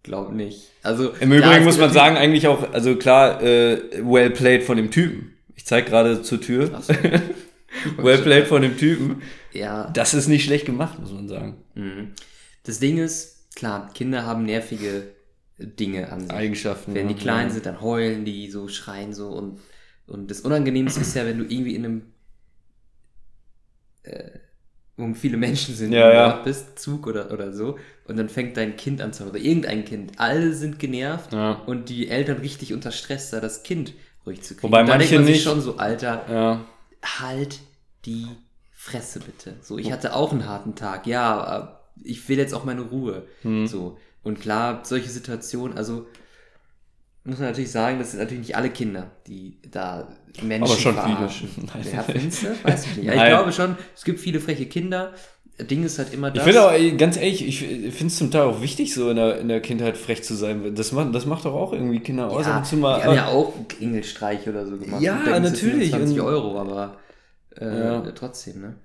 [0.03, 0.69] Glaub nicht.
[0.81, 4.89] Also, Im Übrigen muss man sagen, eigentlich auch, also klar, äh, well played von dem
[4.89, 5.33] Typen.
[5.55, 6.81] Ich zeig gerade zur Tür.
[6.81, 6.93] So.
[7.97, 9.21] well played von dem Typen.
[9.53, 9.91] Ja.
[9.93, 11.57] Das ist nicht schlecht gemacht, muss man sagen.
[11.75, 12.13] Mhm.
[12.63, 15.03] Das Ding ist, klar, Kinder haben nervige
[15.59, 16.31] Dinge an sich.
[16.31, 16.95] Eigenschaften.
[16.95, 17.53] Wenn die klein ja.
[17.53, 19.59] sind, dann heulen die, so schreien so und,
[20.07, 22.01] und das Unangenehmste ist ja, wenn du irgendwie in einem
[25.01, 26.29] wo viele Menschen sind, ja, ja.
[26.43, 30.13] bist, Zug oder, oder so, und dann fängt dein Kind an zu oder irgendein Kind.
[30.17, 31.61] Alle sind genervt ja.
[31.65, 33.93] und die Eltern richtig unter Stress, da das Kind
[34.25, 34.63] ruhig zu kriegen.
[34.71, 35.43] Wobei da manche nicht.
[35.43, 36.65] schon so, Alter, ja.
[37.03, 37.59] halt
[38.05, 38.27] die
[38.71, 39.55] Fresse bitte.
[39.61, 43.27] So, ich hatte auch einen harten Tag, ja, ich will jetzt auch meine Ruhe.
[43.41, 43.67] Hm.
[43.67, 43.97] So.
[44.23, 46.07] Und klar, solche Situationen, also
[47.23, 50.07] muss man natürlich sagen, das sind natürlich nicht alle Kinder, die da
[50.41, 51.49] Menschen Aber schon verarschen.
[51.49, 51.95] viele.
[51.95, 52.47] Ja, findest du?
[52.63, 53.05] Weiß ich nicht.
[53.05, 55.13] Ja, ich glaube schon, es gibt viele freche Kinder.
[55.59, 56.47] Ding ist halt immer das.
[56.47, 59.39] Ich finde auch, ganz ehrlich, ich finde es zum Teil auch wichtig, so in der,
[59.39, 60.73] in der Kindheit frech zu sein.
[60.73, 62.45] Das macht, das macht doch auch irgendwie Kinder aus.
[62.45, 65.01] Ja, die haben ja auch Klingelstreich oder so gemacht.
[65.01, 65.91] Ja, natürlich.
[65.91, 66.97] 20 Euro, aber
[67.55, 68.11] äh, ja.
[68.11, 68.75] trotzdem, ne?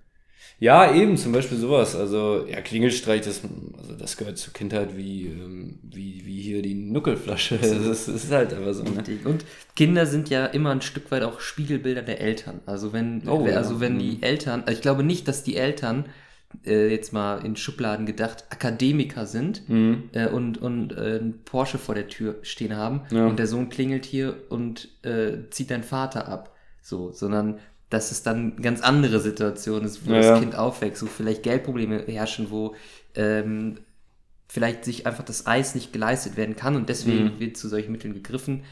[0.58, 1.94] Ja, eben, zum Beispiel sowas.
[1.94, 3.42] Also, ja, Klingelstreich, das,
[3.78, 7.58] also das gehört zur Kindheit wie, ähm, wie, wie hier die Nuckelflasche.
[7.66, 8.84] Das ist, das ist halt einfach so.
[8.84, 9.02] Ne?
[9.24, 9.44] Und
[9.74, 12.60] Kinder sind ja immer ein Stück weit auch Spiegelbilder der Eltern.
[12.64, 13.80] Also wenn, oh, also ja.
[13.80, 14.22] wenn die mhm.
[14.22, 16.06] Eltern, also ich glaube nicht, dass die Eltern
[16.64, 20.04] äh, jetzt mal in Schubladen gedacht, Akademiker sind mhm.
[20.12, 23.26] äh, und, und äh, ein Porsche vor der Tür stehen haben ja.
[23.26, 26.54] und der Sohn klingelt hier und äh, zieht deinen Vater ab.
[26.82, 27.58] So, sondern
[27.90, 31.42] dass es dann eine ganz andere Situation ist, wo ja, das Kind aufwächst, wo vielleicht
[31.42, 32.74] Geldprobleme herrschen, wo
[33.14, 33.78] ähm,
[34.48, 37.40] vielleicht sich einfach das Eis nicht geleistet werden kann und deswegen mhm.
[37.40, 38.64] wird zu solchen Mitteln gegriffen.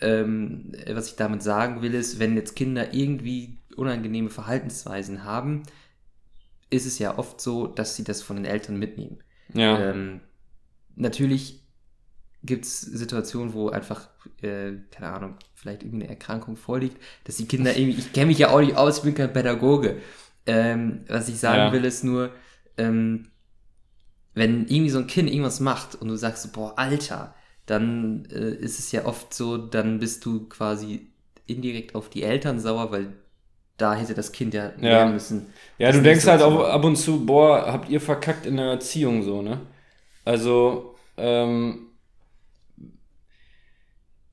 [0.00, 5.62] Ähm, was ich damit sagen will, ist, wenn jetzt Kinder irgendwie unangenehme Verhaltensweisen haben,
[6.70, 9.18] ist es ja oft so, dass sie das von den Eltern mitnehmen.
[9.54, 9.90] Ja.
[9.90, 10.20] Ähm,
[10.96, 11.61] natürlich
[12.44, 14.08] gibt es Situationen, wo einfach,
[14.40, 18.38] äh, keine Ahnung, vielleicht irgendwie eine Erkrankung vorliegt, dass die Kinder irgendwie, ich kenne mich
[18.38, 19.98] ja auch nicht aus, ich bin kein Pädagoge.
[20.44, 21.72] Ähm, was ich sagen ja.
[21.72, 22.30] will, ist nur,
[22.76, 23.28] ähm,
[24.34, 27.34] wenn irgendwie so ein Kind irgendwas macht und du sagst so, boah, Alter,
[27.66, 31.12] dann äh, ist es ja oft so, dann bist du quasi
[31.46, 33.12] indirekt auf die Eltern sauer, weil
[33.76, 35.06] da hätte das Kind ja lernen ja.
[35.06, 35.46] müssen.
[35.78, 39.22] Ja, du denkst halt auch ab und zu, boah, habt ihr verkackt in der Erziehung
[39.22, 39.60] so, ne?
[40.24, 41.91] Also, ähm,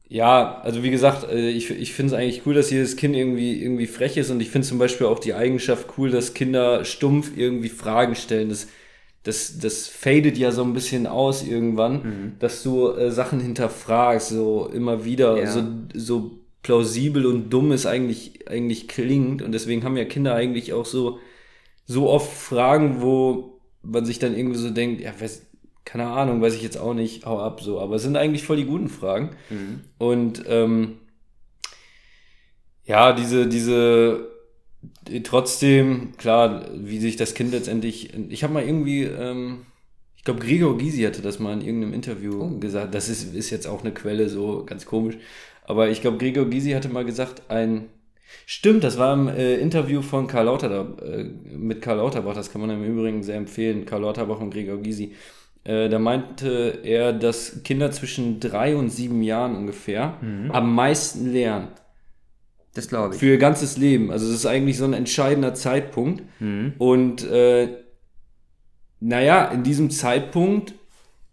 [0.10, 3.62] ja, also wie gesagt, äh, ich, ich finde es eigentlich cool, dass jedes Kind irgendwie,
[3.62, 7.38] irgendwie frech ist und ich finde zum Beispiel auch die Eigenschaft cool, dass Kinder stumpf
[7.38, 8.50] irgendwie Fragen stellen.
[8.50, 8.68] Das,
[9.22, 12.32] das, das fadet ja so ein bisschen aus irgendwann, mhm.
[12.40, 15.46] dass du äh, Sachen hinterfragst, so immer wieder, ja.
[15.46, 19.44] so, so plausibel und dumm es eigentlich, eigentlich klingt.
[19.44, 21.20] Und deswegen haben ja Kinder eigentlich auch so,
[21.86, 25.46] so oft Fragen, wo man sich dann irgendwie so denkt, ja, weiß,
[25.90, 27.80] keine Ahnung, weiß ich jetzt auch nicht, hau ab so.
[27.80, 29.32] Aber es sind eigentlich voll die guten Fragen.
[29.50, 29.82] Mhm.
[29.98, 30.98] Und ähm,
[32.86, 34.28] ja, diese, diese,
[35.24, 39.66] trotzdem, klar, wie sich das Kind letztendlich, ich habe mal irgendwie, ähm,
[40.16, 42.60] ich glaube, Gregor Gysi hatte das mal in irgendeinem Interview oh.
[42.60, 42.94] gesagt.
[42.94, 45.18] Das ist, ist jetzt auch eine Quelle, so ganz komisch.
[45.64, 47.86] Aber ich glaube, Gregor Gysi hatte mal gesagt, ein,
[48.46, 52.62] Stimmt, das war im äh, Interview von Karl Lauterbach, äh, mit Karl Lauterbach, das kann
[52.62, 55.16] man im Übrigen sehr empfehlen, Karl Lauterbach und Gregor Gysi.
[55.70, 60.50] Äh, da meinte er, dass Kinder zwischen drei und sieben Jahren ungefähr mhm.
[60.50, 61.68] am meisten lernen.
[62.74, 63.20] Das glaube ich.
[63.20, 64.10] Für ihr ganzes Leben.
[64.10, 66.24] Also es ist eigentlich so ein entscheidender Zeitpunkt.
[66.40, 66.74] Mhm.
[66.80, 67.68] Und äh,
[69.00, 70.74] naja, in diesem Zeitpunkt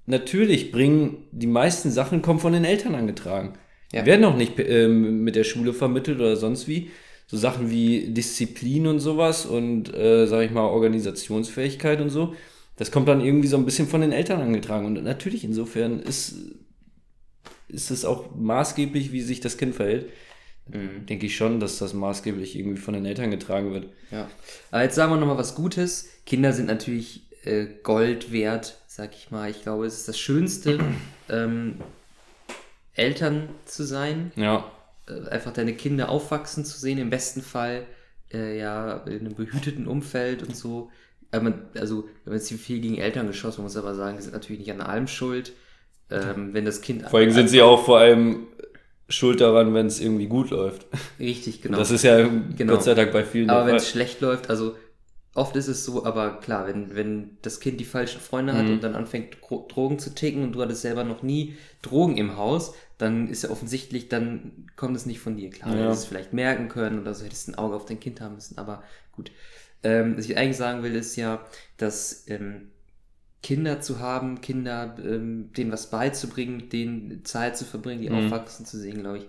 [0.05, 3.55] natürlich bringen die meisten Sachen kommen von den Eltern angetragen.
[3.91, 4.03] Ja.
[4.03, 6.91] Die werden auch nicht ähm, mit der Schule vermittelt oder sonst wie.
[7.26, 12.34] So Sachen wie Disziplin und sowas und, äh, sag ich mal, Organisationsfähigkeit und so.
[12.77, 14.87] Das kommt dann irgendwie so ein bisschen von den Eltern angetragen.
[14.87, 16.35] Und natürlich, insofern ist,
[17.68, 20.11] ist es auch maßgeblich, wie sich das Kind verhält.
[20.66, 21.07] Mhm.
[21.07, 23.89] Denke ich schon, dass das maßgeblich irgendwie von den Eltern getragen wird.
[24.11, 24.29] Ja.
[24.70, 26.09] Aber jetzt sagen wir nochmal was Gutes.
[26.27, 29.51] Kinder sind natürlich äh, Gold wert, sag ich mal.
[29.51, 30.81] Ich glaube, es ist das Schönste,
[31.29, 31.81] ähm,
[32.95, 34.33] Eltern zu sein.
[34.37, 34.70] Ja,
[35.09, 37.87] Äh, einfach deine Kinder aufwachsen zu sehen, im besten Fall
[38.33, 40.91] äh, ja in einem behüteten Umfeld und so.
[41.74, 44.61] Also, wir haben jetzt viel gegen Eltern geschossen, man muss aber sagen, die sind natürlich
[44.61, 45.53] nicht an allem schuld.
[46.11, 47.03] Ähm, wenn das Kind.
[47.09, 48.47] Vor allem sind sie auch vor allem
[49.09, 50.87] schuld daran, wenn es irgendwie gut läuft.
[51.18, 51.78] Richtig, genau.
[51.78, 52.74] Das ist ja Genau.
[52.74, 54.76] Gott sei Dank bei vielen Aber wenn es schlecht läuft, also
[55.34, 58.72] oft ist es so, aber klar, wenn, wenn das Kind die falschen Freunde hat Mhm.
[58.74, 62.37] und dann anfängt, Dro- Drogen zu ticken und du hattest selber noch nie Drogen im
[62.37, 65.51] Haus, dann ist ja offensichtlich, dann kommt es nicht von dir.
[65.51, 65.84] Klar, du Ja.
[65.87, 68.59] hättest es vielleicht merken können oder so hättest ein Auge auf dein Kind haben müssen,
[68.59, 68.82] aber
[69.12, 69.30] gut.
[69.87, 71.45] Ähm, was ich eigentlich sagen will, ist ja,
[71.76, 72.70] dass ähm,
[73.43, 78.26] Kinder zu haben, Kinder, ähm, denen was beizubringen, denen Zeit zu verbringen, die Mhm.
[78.26, 79.26] aufwachsen zu sehen, glaube ich,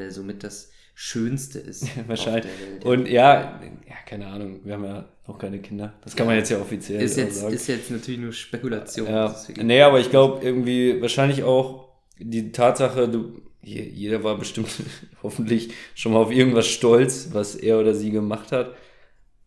[0.00, 1.86] äh, somit das Schönste ist.
[2.08, 2.50] Wahrscheinlich.
[2.84, 5.94] Und ja, ja, keine Ahnung, wir haben ja noch keine Kinder.
[6.04, 7.54] Das kann man jetzt ja offiziell ist auch jetzt, sagen.
[7.54, 9.08] ist jetzt natürlich nur Spekulation.
[9.08, 9.34] ja.
[9.62, 11.88] Nee, aber ich glaube irgendwie wahrscheinlich auch
[12.18, 14.68] die Tatsache, du, je- jeder war bestimmt
[15.22, 18.74] hoffentlich schon mal auf irgendwas stolz, was er oder sie gemacht hat.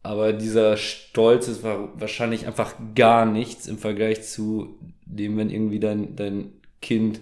[0.08, 5.80] Aber dieser Stolz ist wa- wahrscheinlich einfach gar nichts im Vergleich zu dem, wenn irgendwie
[5.80, 6.52] dein, dein
[6.82, 7.20] Kind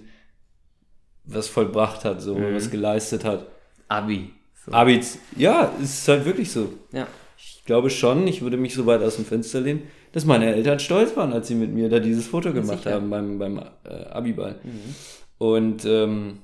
[1.23, 2.53] was vollbracht hat, so Mhm.
[2.55, 3.47] was geleistet hat.
[3.87, 4.29] Abi.
[4.65, 4.71] So.
[4.71, 6.69] Abits, ja, es ist halt wirklich so.
[6.91, 7.07] Ja.
[7.37, 10.79] Ich glaube schon, ich würde mich so weit aus dem Fenster lehnen, dass meine Eltern
[10.79, 12.93] stolz waren, als sie mit mir da dieses Foto gemacht sicher.
[12.93, 14.59] haben beim, beim äh, Abiball.
[14.63, 14.95] Mhm.
[15.39, 16.37] Und ähm,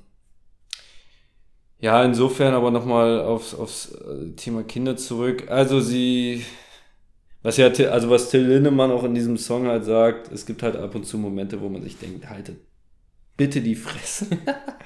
[1.82, 5.50] ja, insofern aber nochmal aufs, aufs äh, Thema Kinder zurück.
[5.50, 6.44] Also sie,
[7.42, 10.76] was ja, also was Till Lindemann auch in diesem Song halt sagt, es gibt halt
[10.76, 12.56] ab und zu Momente, wo man sich denkt, haltet
[13.36, 14.26] bitte die Fresse.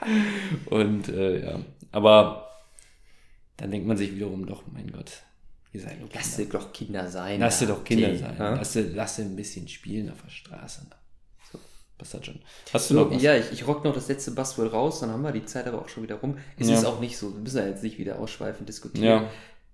[0.71, 1.61] und äh, ja,
[1.93, 2.49] aber
[3.59, 5.23] dann denkt man sich wiederum doch, mein Gott,
[5.73, 6.53] ihr seid nur Lass Kinder.
[6.59, 7.41] doch Kinder sein.
[7.41, 7.67] Lass da.
[7.67, 8.37] doch Kinder Till, sein.
[8.39, 8.55] ja?
[8.55, 10.87] Lass lass ein bisschen spielen auf der Straße.
[11.99, 12.41] Das schon.
[12.73, 13.23] Hast du So, noch was?
[13.23, 15.81] ja, ich, ich rock noch das letzte Buzzword raus, dann haben wir die Zeit aber
[15.81, 16.37] auch schon wieder rum.
[16.59, 16.75] Es Ja.
[16.75, 19.05] ist auch nicht so, wir müssen ja jetzt nicht wieder ausschweifend diskutieren.
[19.23, 19.31] Ja,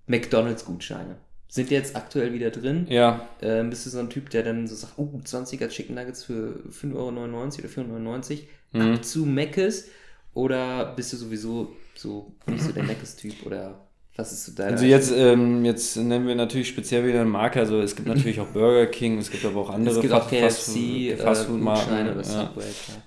[0.07, 1.17] McDonalds-Gutscheine.
[1.49, 2.87] Sind jetzt aktuell wieder drin.
[2.89, 6.25] ja, Ähm, bist du so ein Typ, der dann so sagt, oh, 20er Chicken Nuggets
[6.25, 8.39] für 5,99 Euro oder 4,99
[8.75, 8.95] Euro Mhm.
[8.95, 9.89] ab zu Meckes?
[10.35, 13.45] Oder bist du sowieso so nicht so der Meckes-Typ?
[13.45, 13.87] Oder
[14.17, 17.61] was ist so dein Also jetzt, ähm, jetzt nennen wir natürlich speziell wieder eine Marke.
[17.61, 20.29] Also es gibt natürlich auch Burger King, es gibt aber auch andere Es gibt auch
[20.29, 21.81] Fast- KFC, Fast- äh, Fastfood-Marken.
[21.89, 22.51] Gutscheine oder ja.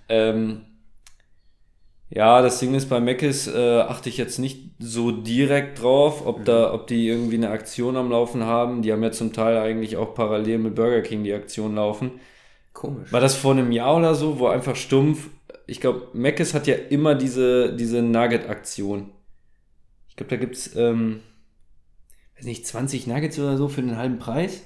[0.09, 0.61] Ähm,
[2.09, 6.45] ja, das Ding ist, bei Mc's äh, achte ich jetzt nicht so direkt drauf, ob,
[6.45, 8.81] da, ob die irgendwie eine Aktion am Laufen haben.
[8.83, 12.11] Die haben ja zum Teil eigentlich auch parallel mit Burger King die Aktion laufen.
[12.73, 13.11] Komisch.
[13.11, 15.29] War das vor einem Jahr oder so, wo einfach stumpf,
[15.67, 19.09] ich glaube, Mc's hat ja immer diese, diese Nugget-Aktion.
[20.15, 21.19] Ich glaube, da gibt's, ähm,
[22.37, 24.61] weiß nicht, 20 Nuggets oder so für den halben Preis.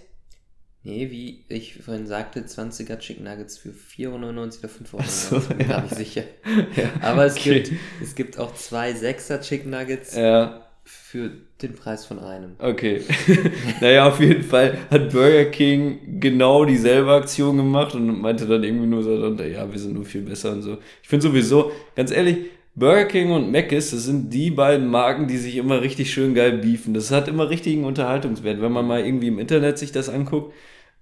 [0.84, 5.04] Nee, wie ich vorhin sagte, 20er Chicken Nuggets für 4,99 Euro oder 5,99 Euro.
[5.08, 5.82] So, ich bin ja.
[5.82, 6.24] nicht sicher.
[6.76, 7.64] Ja, Aber es, okay.
[7.64, 11.32] gibt, es gibt auch zwei 6er Chicken Nuggets Ja, für
[11.62, 12.56] den Preis von einem.
[12.60, 13.02] okay.
[13.82, 18.88] naja, auf jeden Fall hat Burger King genau dieselbe Aktion gemacht und meinte dann irgendwie
[18.88, 20.78] nur so, ja, wir sind nur viel besser und so.
[21.04, 22.38] Ich finde sowieso, ganz ehrlich,
[22.76, 26.60] Burger King und Mc's, das sind die beiden Marken, die sich immer richtig schön geil
[26.60, 26.94] beefen.
[26.94, 28.62] Das hat immer richtigen Unterhaltungswert.
[28.62, 30.54] Wenn man mal irgendwie im Internet sich das anguckt,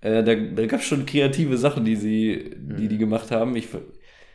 [0.02, 3.56] äh, da, da gab es schon kreative Sachen, die sie, die, die gemacht haben.
[3.56, 3.68] Ich,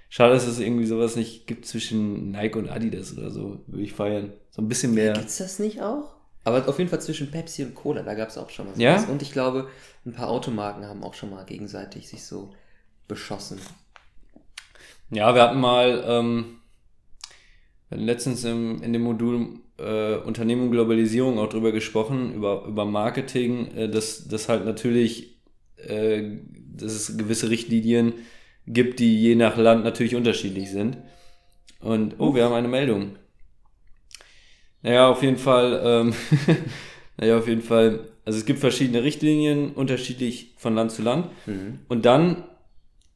[0.09, 3.61] schade, dass es irgendwie sowas nicht gibt zwischen Nike und Adidas oder so.
[3.66, 4.33] Würde ich feiern.
[4.51, 5.14] So ein bisschen mehr.
[5.14, 6.14] Gibt's das nicht auch?
[6.45, 8.99] Aber auf jeden Fall zwischen Pepsi und Cola, da gab es auch schon mal Ja?
[8.99, 9.11] sowas.
[9.11, 9.68] Und ich glaube,
[10.05, 12.53] ein paar Automarken haben auch schon mal gegenseitig sich so
[13.07, 13.59] beschossen.
[15.11, 16.59] Ja, wir hatten mal ähm,
[17.95, 23.68] letztens im, in dem Modul äh, Unternehmen und Globalisierung auch drüber gesprochen, über, über Marketing,
[23.74, 25.40] äh, dass das halt natürlich,
[25.76, 26.38] äh,
[26.74, 28.14] dass es gewisse Richtlinien
[28.66, 30.99] gibt, die je nach Land natürlich unterschiedlich sind.
[31.80, 33.16] Und, oh, wir haben eine Meldung.
[34.82, 36.14] Naja, auf jeden Fall, ähm,
[37.16, 41.28] naja, auf jeden Fall, also es gibt verschiedene Richtlinien, unterschiedlich von Land zu Land.
[41.47, 41.80] Mhm.
[41.88, 42.45] Und dann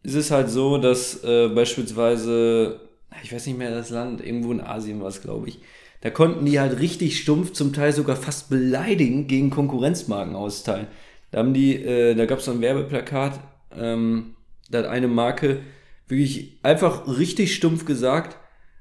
[0.02, 2.86] ist es halt so, dass äh, beispielsweise,
[3.22, 5.60] ich weiß nicht mehr das Land, irgendwo in Asien war es, glaube ich,
[6.00, 10.86] da konnten die halt richtig stumpf, zum Teil sogar fast beleidigend gegen Konkurrenzmarken austeilen.
[11.30, 13.40] Da haben die, äh, da gab es so ein Werbeplakat,
[13.76, 14.36] ähm,
[14.70, 15.60] da hat eine Marke
[16.08, 18.36] wirklich einfach richtig stumpf gesagt,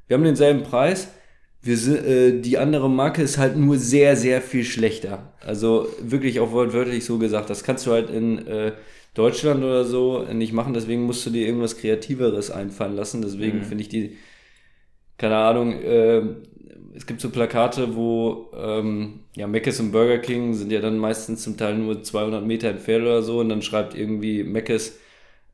[0.07, 1.09] wir haben denselben Preis,
[1.65, 5.33] wir äh, die andere Marke ist halt nur sehr, sehr viel schlechter.
[5.41, 7.49] Also wirklich auch wortwörtlich so gesagt.
[7.49, 8.73] Das kannst du halt in äh,
[9.15, 13.21] Deutschland oder so nicht machen, deswegen musst du dir irgendwas Kreativeres einfallen lassen.
[13.21, 13.63] Deswegen mhm.
[13.63, 14.17] finde ich die,
[15.17, 16.21] keine Ahnung, äh,
[16.93, 21.43] es gibt so Plakate, wo ähm, ja, Mc's und Burger King sind ja dann meistens
[21.43, 24.99] zum Teil nur 200 Meter entfernt oder so und dann schreibt irgendwie Mc's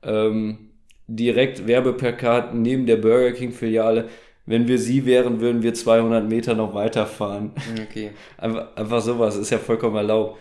[0.03, 0.72] ähm,
[1.07, 4.09] direkt Werbeplakat neben der Burger King Filiale
[4.45, 7.51] wenn wir sie wären, würden wir 200 Meter noch weiterfahren.
[7.82, 8.12] Okay.
[8.38, 10.39] Einfach, einfach sowas, ist ja vollkommen erlaubt.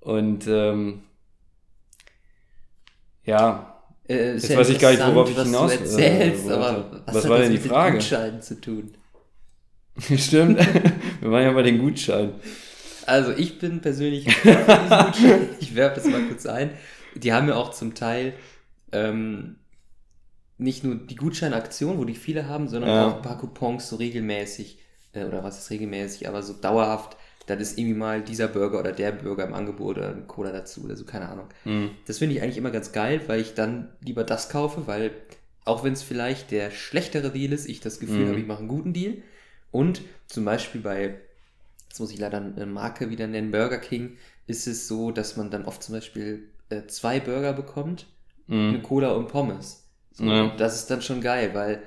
[0.00, 1.02] Und ähm,
[3.24, 3.72] ja,
[4.08, 7.38] äh, jetzt weiß ich gar nicht, worauf ich hinaus erzählst, äh, aber was, was war
[7.38, 7.98] denn die Frage?
[7.98, 8.94] Gutschein zu tun?
[10.16, 10.58] Stimmt,
[11.20, 12.32] wir machen ja mal den Gutschein.
[13.06, 14.26] Also ich bin persönlich,
[15.60, 16.70] ich werfe das mal kurz ein.
[17.14, 18.34] Die haben ja auch zum Teil
[18.92, 19.56] ähm,
[20.58, 23.08] nicht nur die Gutscheinaktion, wo die viele haben, sondern ja.
[23.08, 24.78] auch ein paar Coupons so regelmäßig,
[25.12, 27.16] äh, oder was ist regelmäßig, aber so dauerhaft,
[27.46, 30.84] dann ist irgendwie mal dieser Burger oder der Burger im Angebot oder ein Cola dazu
[30.84, 31.46] oder so, keine Ahnung.
[31.64, 31.90] Mhm.
[32.06, 35.10] Das finde ich eigentlich immer ganz geil, weil ich dann lieber das kaufe, weil
[35.64, 38.28] auch wenn es vielleicht der schlechtere Deal ist, ich das Gefühl mhm.
[38.28, 39.18] habe, ich mache einen guten Deal.
[39.70, 41.14] Und zum Beispiel bei,
[41.88, 44.16] jetzt muss ich leider eine Marke wieder nennen, Burger King,
[44.46, 48.06] ist es so, dass man dann oft zum Beispiel äh, zwei Burger bekommt,
[48.46, 48.68] mhm.
[48.70, 49.84] eine Cola und Pommes.
[50.12, 50.54] So, ja.
[50.56, 51.82] Das ist dann schon geil, weil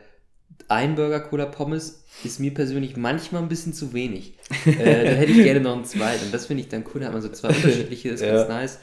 [0.67, 4.33] ein Burger Cola Pommes ist mir persönlich manchmal ein bisschen zu wenig.
[4.65, 6.25] äh, da hätte ich gerne noch einen zweiten.
[6.25, 7.01] Und das finde ich dann cool.
[7.01, 8.35] Da hat man so zwei unterschiedliche, das ist ja.
[8.35, 8.79] ganz nice.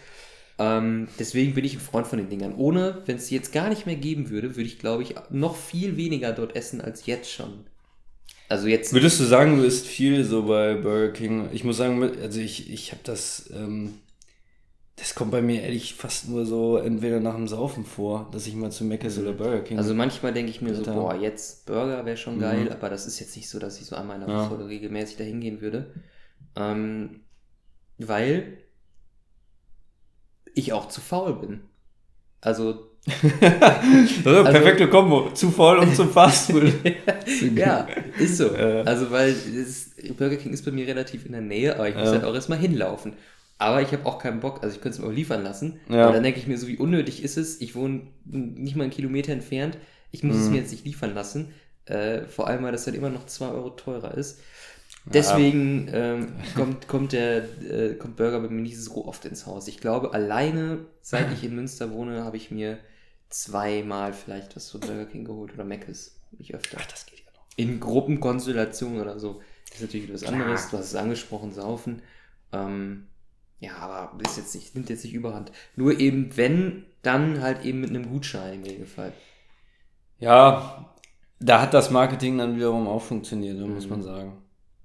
[0.58, 2.54] Ähm, deswegen bin ich ein Freund von den Dingern.
[2.54, 5.56] Ohne, wenn es sie jetzt gar nicht mehr geben würde, würde ich, glaube ich, noch
[5.56, 7.64] viel weniger dort essen als jetzt schon.
[8.48, 8.92] Also jetzt.
[8.92, 11.48] Würdest du sagen, du isst viel so bei Burger King?
[11.52, 13.50] Ich muss sagen, also ich, ich habe das.
[13.54, 13.94] Ähm
[15.03, 18.55] das kommt bei mir ehrlich fast nur so entweder nach dem Saufen vor, dass ich
[18.55, 19.76] mal zu Mc's oder Burger King.
[19.76, 22.68] Also manchmal denke ich mir so, boah, jetzt Burger wäre schon geil, mhm.
[22.68, 24.66] aber das ist jetzt nicht so, dass ich so einmal in der Woche ja.
[24.66, 25.92] regelmäßig dahin gehen würde.
[26.55, 27.22] Ähm,
[27.98, 28.59] weil
[30.55, 31.62] ich auch zu faul bin.
[32.40, 32.92] Also.
[33.40, 35.32] also perfekte Kombo.
[35.32, 36.74] Zu faul und zum Fastfood.
[37.57, 37.88] ja,
[38.20, 38.50] ist so.
[38.50, 42.05] Also, weil das, Burger King ist bei mir relativ in der Nähe, aber ich muss
[42.05, 42.12] ja.
[42.12, 43.14] halt auch erstmal hinlaufen.
[43.62, 45.80] Aber ich habe auch keinen Bock, also ich könnte es mir auch liefern lassen.
[45.88, 46.04] Ja.
[46.04, 47.60] Aber dann denke ich mir so, wie unnötig ist es?
[47.60, 49.78] Ich wohne nicht mal einen Kilometer entfernt.
[50.10, 50.42] Ich muss mhm.
[50.42, 51.52] es mir jetzt nicht liefern lassen.
[51.86, 54.40] Äh, vor allem, weil das dann immer noch 2 Euro teurer ist.
[55.04, 59.66] Deswegen ähm, kommt, kommt der äh, kommt Burger bei mir nicht so oft ins Haus.
[59.66, 62.78] Ich glaube, alleine, seit ich in Münster wohne, habe ich mir
[63.28, 66.20] zweimal vielleicht was von Burger King geholt oder Mc's.
[66.38, 66.78] Nicht öfter.
[66.80, 67.44] Ach, das geht ja noch.
[67.56, 69.40] In Gruppenkonstellationen oder so.
[69.66, 70.70] Das ist natürlich etwas anderes.
[70.70, 72.02] Du hast es angesprochen, saufen.
[72.52, 73.08] Ähm,
[73.62, 75.52] ja, aber ist jetzt nicht, nimmt jetzt nicht überhand.
[75.76, 79.12] Nur eben, wenn, dann halt eben mit einem Gutschein im Regelfall.
[80.18, 80.92] Ja,
[81.38, 83.74] da hat das Marketing dann wiederum auch funktioniert, mhm.
[83.74, 84.42] muss man sagen.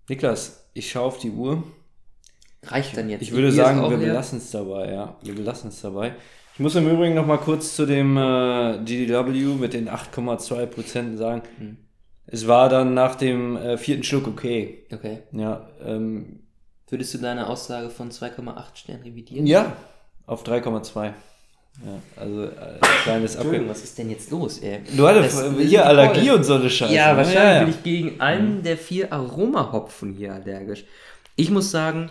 [0.07, 1.63] Niklas, ich schaue auf die Uhr.
[2.63, 3.23] Reicht dann jetzt?
[3.23, 5.17] Ich würde sagen, wir belassen es dabei, ja.
[5.23, 6.13] Wir belassen es dabei.
[6.53, 11.41] Ich muss im Übrigen noch mal kurz zu dem äh, GDW mit den 8,2% sagen.
[11.57, 11.78] Mhm.
[12.28, 14.86] Es war dann nach dem äh, vierten Schluck okay.
[14.93, 15.23] Okay.
[15.32, 16.47] Ja, ähm,
[16.89, 19.45] Würdest du deine Aussage von 2,8 Sternen revidieren?
[19.45, 19.73] Ja,
[20.25, 21.13] auf 3,2.
[21.85, 24.81] Ja, also äh, kleines Entschuldigung, was ist denn jetzt los, ey?
[24.95, 26.93] Du hattest hier Allergie und so eine Scheiße.
[26.93, 27.17] Ja, ne?
[27.17, 27.59] wahrscheinlich ja, ja.
[27.59, 30.85] bin ich gegen einen der vier Aromahopfen hier allergisch.
[31.35, 32.09] Ich muss sagen,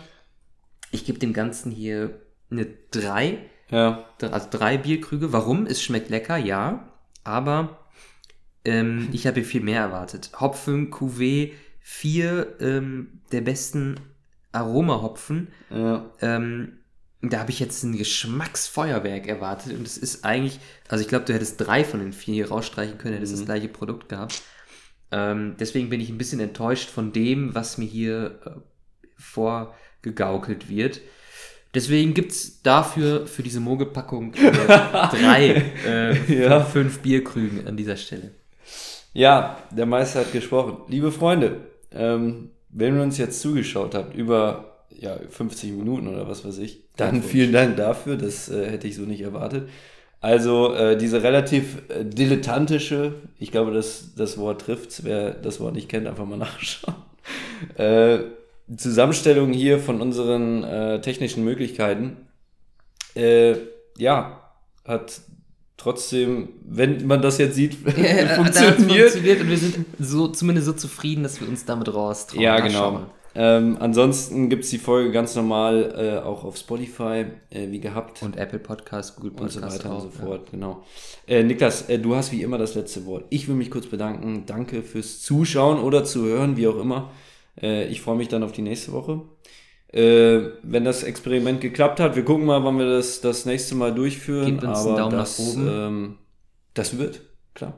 [0.91, 3.39] ich gebe dem Ganzen hier eine 3.
[3.69, 4.05] Ja.
[4.21, 5.33] Also drei Bierkrüge.
[5.33, 5.65] Warum?
[5.65, 6.87] Es schmeckt lecker, ja.
[7.25, 7.85] Aber
[8.63, 10.31] ähm, ich habe viel mehr erwartet.
[10.39, 11.51] Hopfen, Cuvée,
[11.81, 13.99] vier ähm, der besten
[14.51, 15.49] Aromahopfen.
[15.69, 16.09] Ja.
[16.21, 16.79] Ähm,
[17.21, 21.33] da habe ich jetzt ein Geschmacksfeuerwerk erwartet und es ist eigentlich, also ich glaube, du
[21.33, 23.37] hättest drei von den vier hier rausstreichen können, hättest mhm.
[23.37, 24.43] das gleiche Produkt gehabt.
[25.11, 28.49] Ähm, deswegen bin ich ein bisschen enttäuscht von dem, was mir hier äh,
[29.15, 31.01] vorgegaukelt wird.
[31.73, 36.63] Deswegen gibt es dafür, für diese Mogelpackung, äh, drei, äh, ja.
[36.63, 38.31] fünf Bierkrügen an dieser Stelle.
[39.13, 40.77] Ja, der Meister hat gesprochen.
[40.87, 46.45] Liebe Freunde, ähm, wenn ihr uns jetzt zugeschaut habt über ja, 50 Minuten oder was
[46.45, 48.17] weiß ich, dann vielen Dank dafür.
[48.17, 49.69] Das äh, hätte ich so nicht erwartet.
[50.21, 55.75] Also äh, diese relativ äh, dilettantische, ich glaube, das, das Wort trifft Wer das Wort
[55.75, 56.95] nicht kennt, einfach mal nachschauen.
[57.75, 58.19] Äh,
[58.75, 62.17] Zusammenstellung hier von unseren äh, technischen Möglichkeiten,
[63.15, 63.55] äh,
[63.97, 64.51] ja,
[64.85, 65.21] hat
[65.77, 68.77] trotzdem, wenn man das jetzt sieht, Ja, funktioniert.
[68.77, 72.41] funktioniert und wir sind so, zumindest so zufrieden, dass wir uns damit raustrauen.
[72.41, 73.01] Ja, genau.
[73.39, 78.23] Ähm, ansonsten gibt es die Folge ganz normal äh, auch auf Spotify, äh, wie gehabt.
[78.23, 80.25] Und Apple Podcast, Google und so weiter und auch, so ja.
[80.25, 80.83] fort, genau.
[81.27, 83.25] Äh, Niklas, äh, du hast wie immer das letzte Wort.
[83.29, 84.47] Ich will mich kurz bedanken.
[84.47, 87.11] Danke fürs Zuschauen oder Zuhören, wie auch immer.
[87.61, 89.21] Äh, ich freue mich dann auf die nächste Woche.
[89.93, 93.93] Äh, wenn das Experiment geklappt hat, wir gucken mal, wann wir das das nächste Mal
[93.93, 94.45] durchführen.
[94.45, 95.67] Gebt uns einen aber Daumen nach das, oben.
[95.67, 96.17] Ähm,
[96.73, 97.21] das wird,
[97.53, 97.73] klar.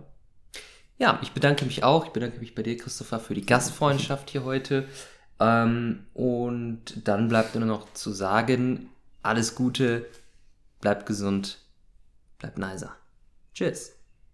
[0.98, 2.08] Ja, ich bedanke mich auch.
[2.08, 4.88] Ich bedanke mich bei dir, Christopher, für die Gastfreundschaft hier heute.
[5.40, 8.90] Ähm, und dann bleibt nur noch zu sagen,
[9.22, 10.06] alles Gute,
[10.82, 11.60] bleibt gesund,
[12.40, 12.96] bleibt nicer.
[13.54, 13.99] Tschüss.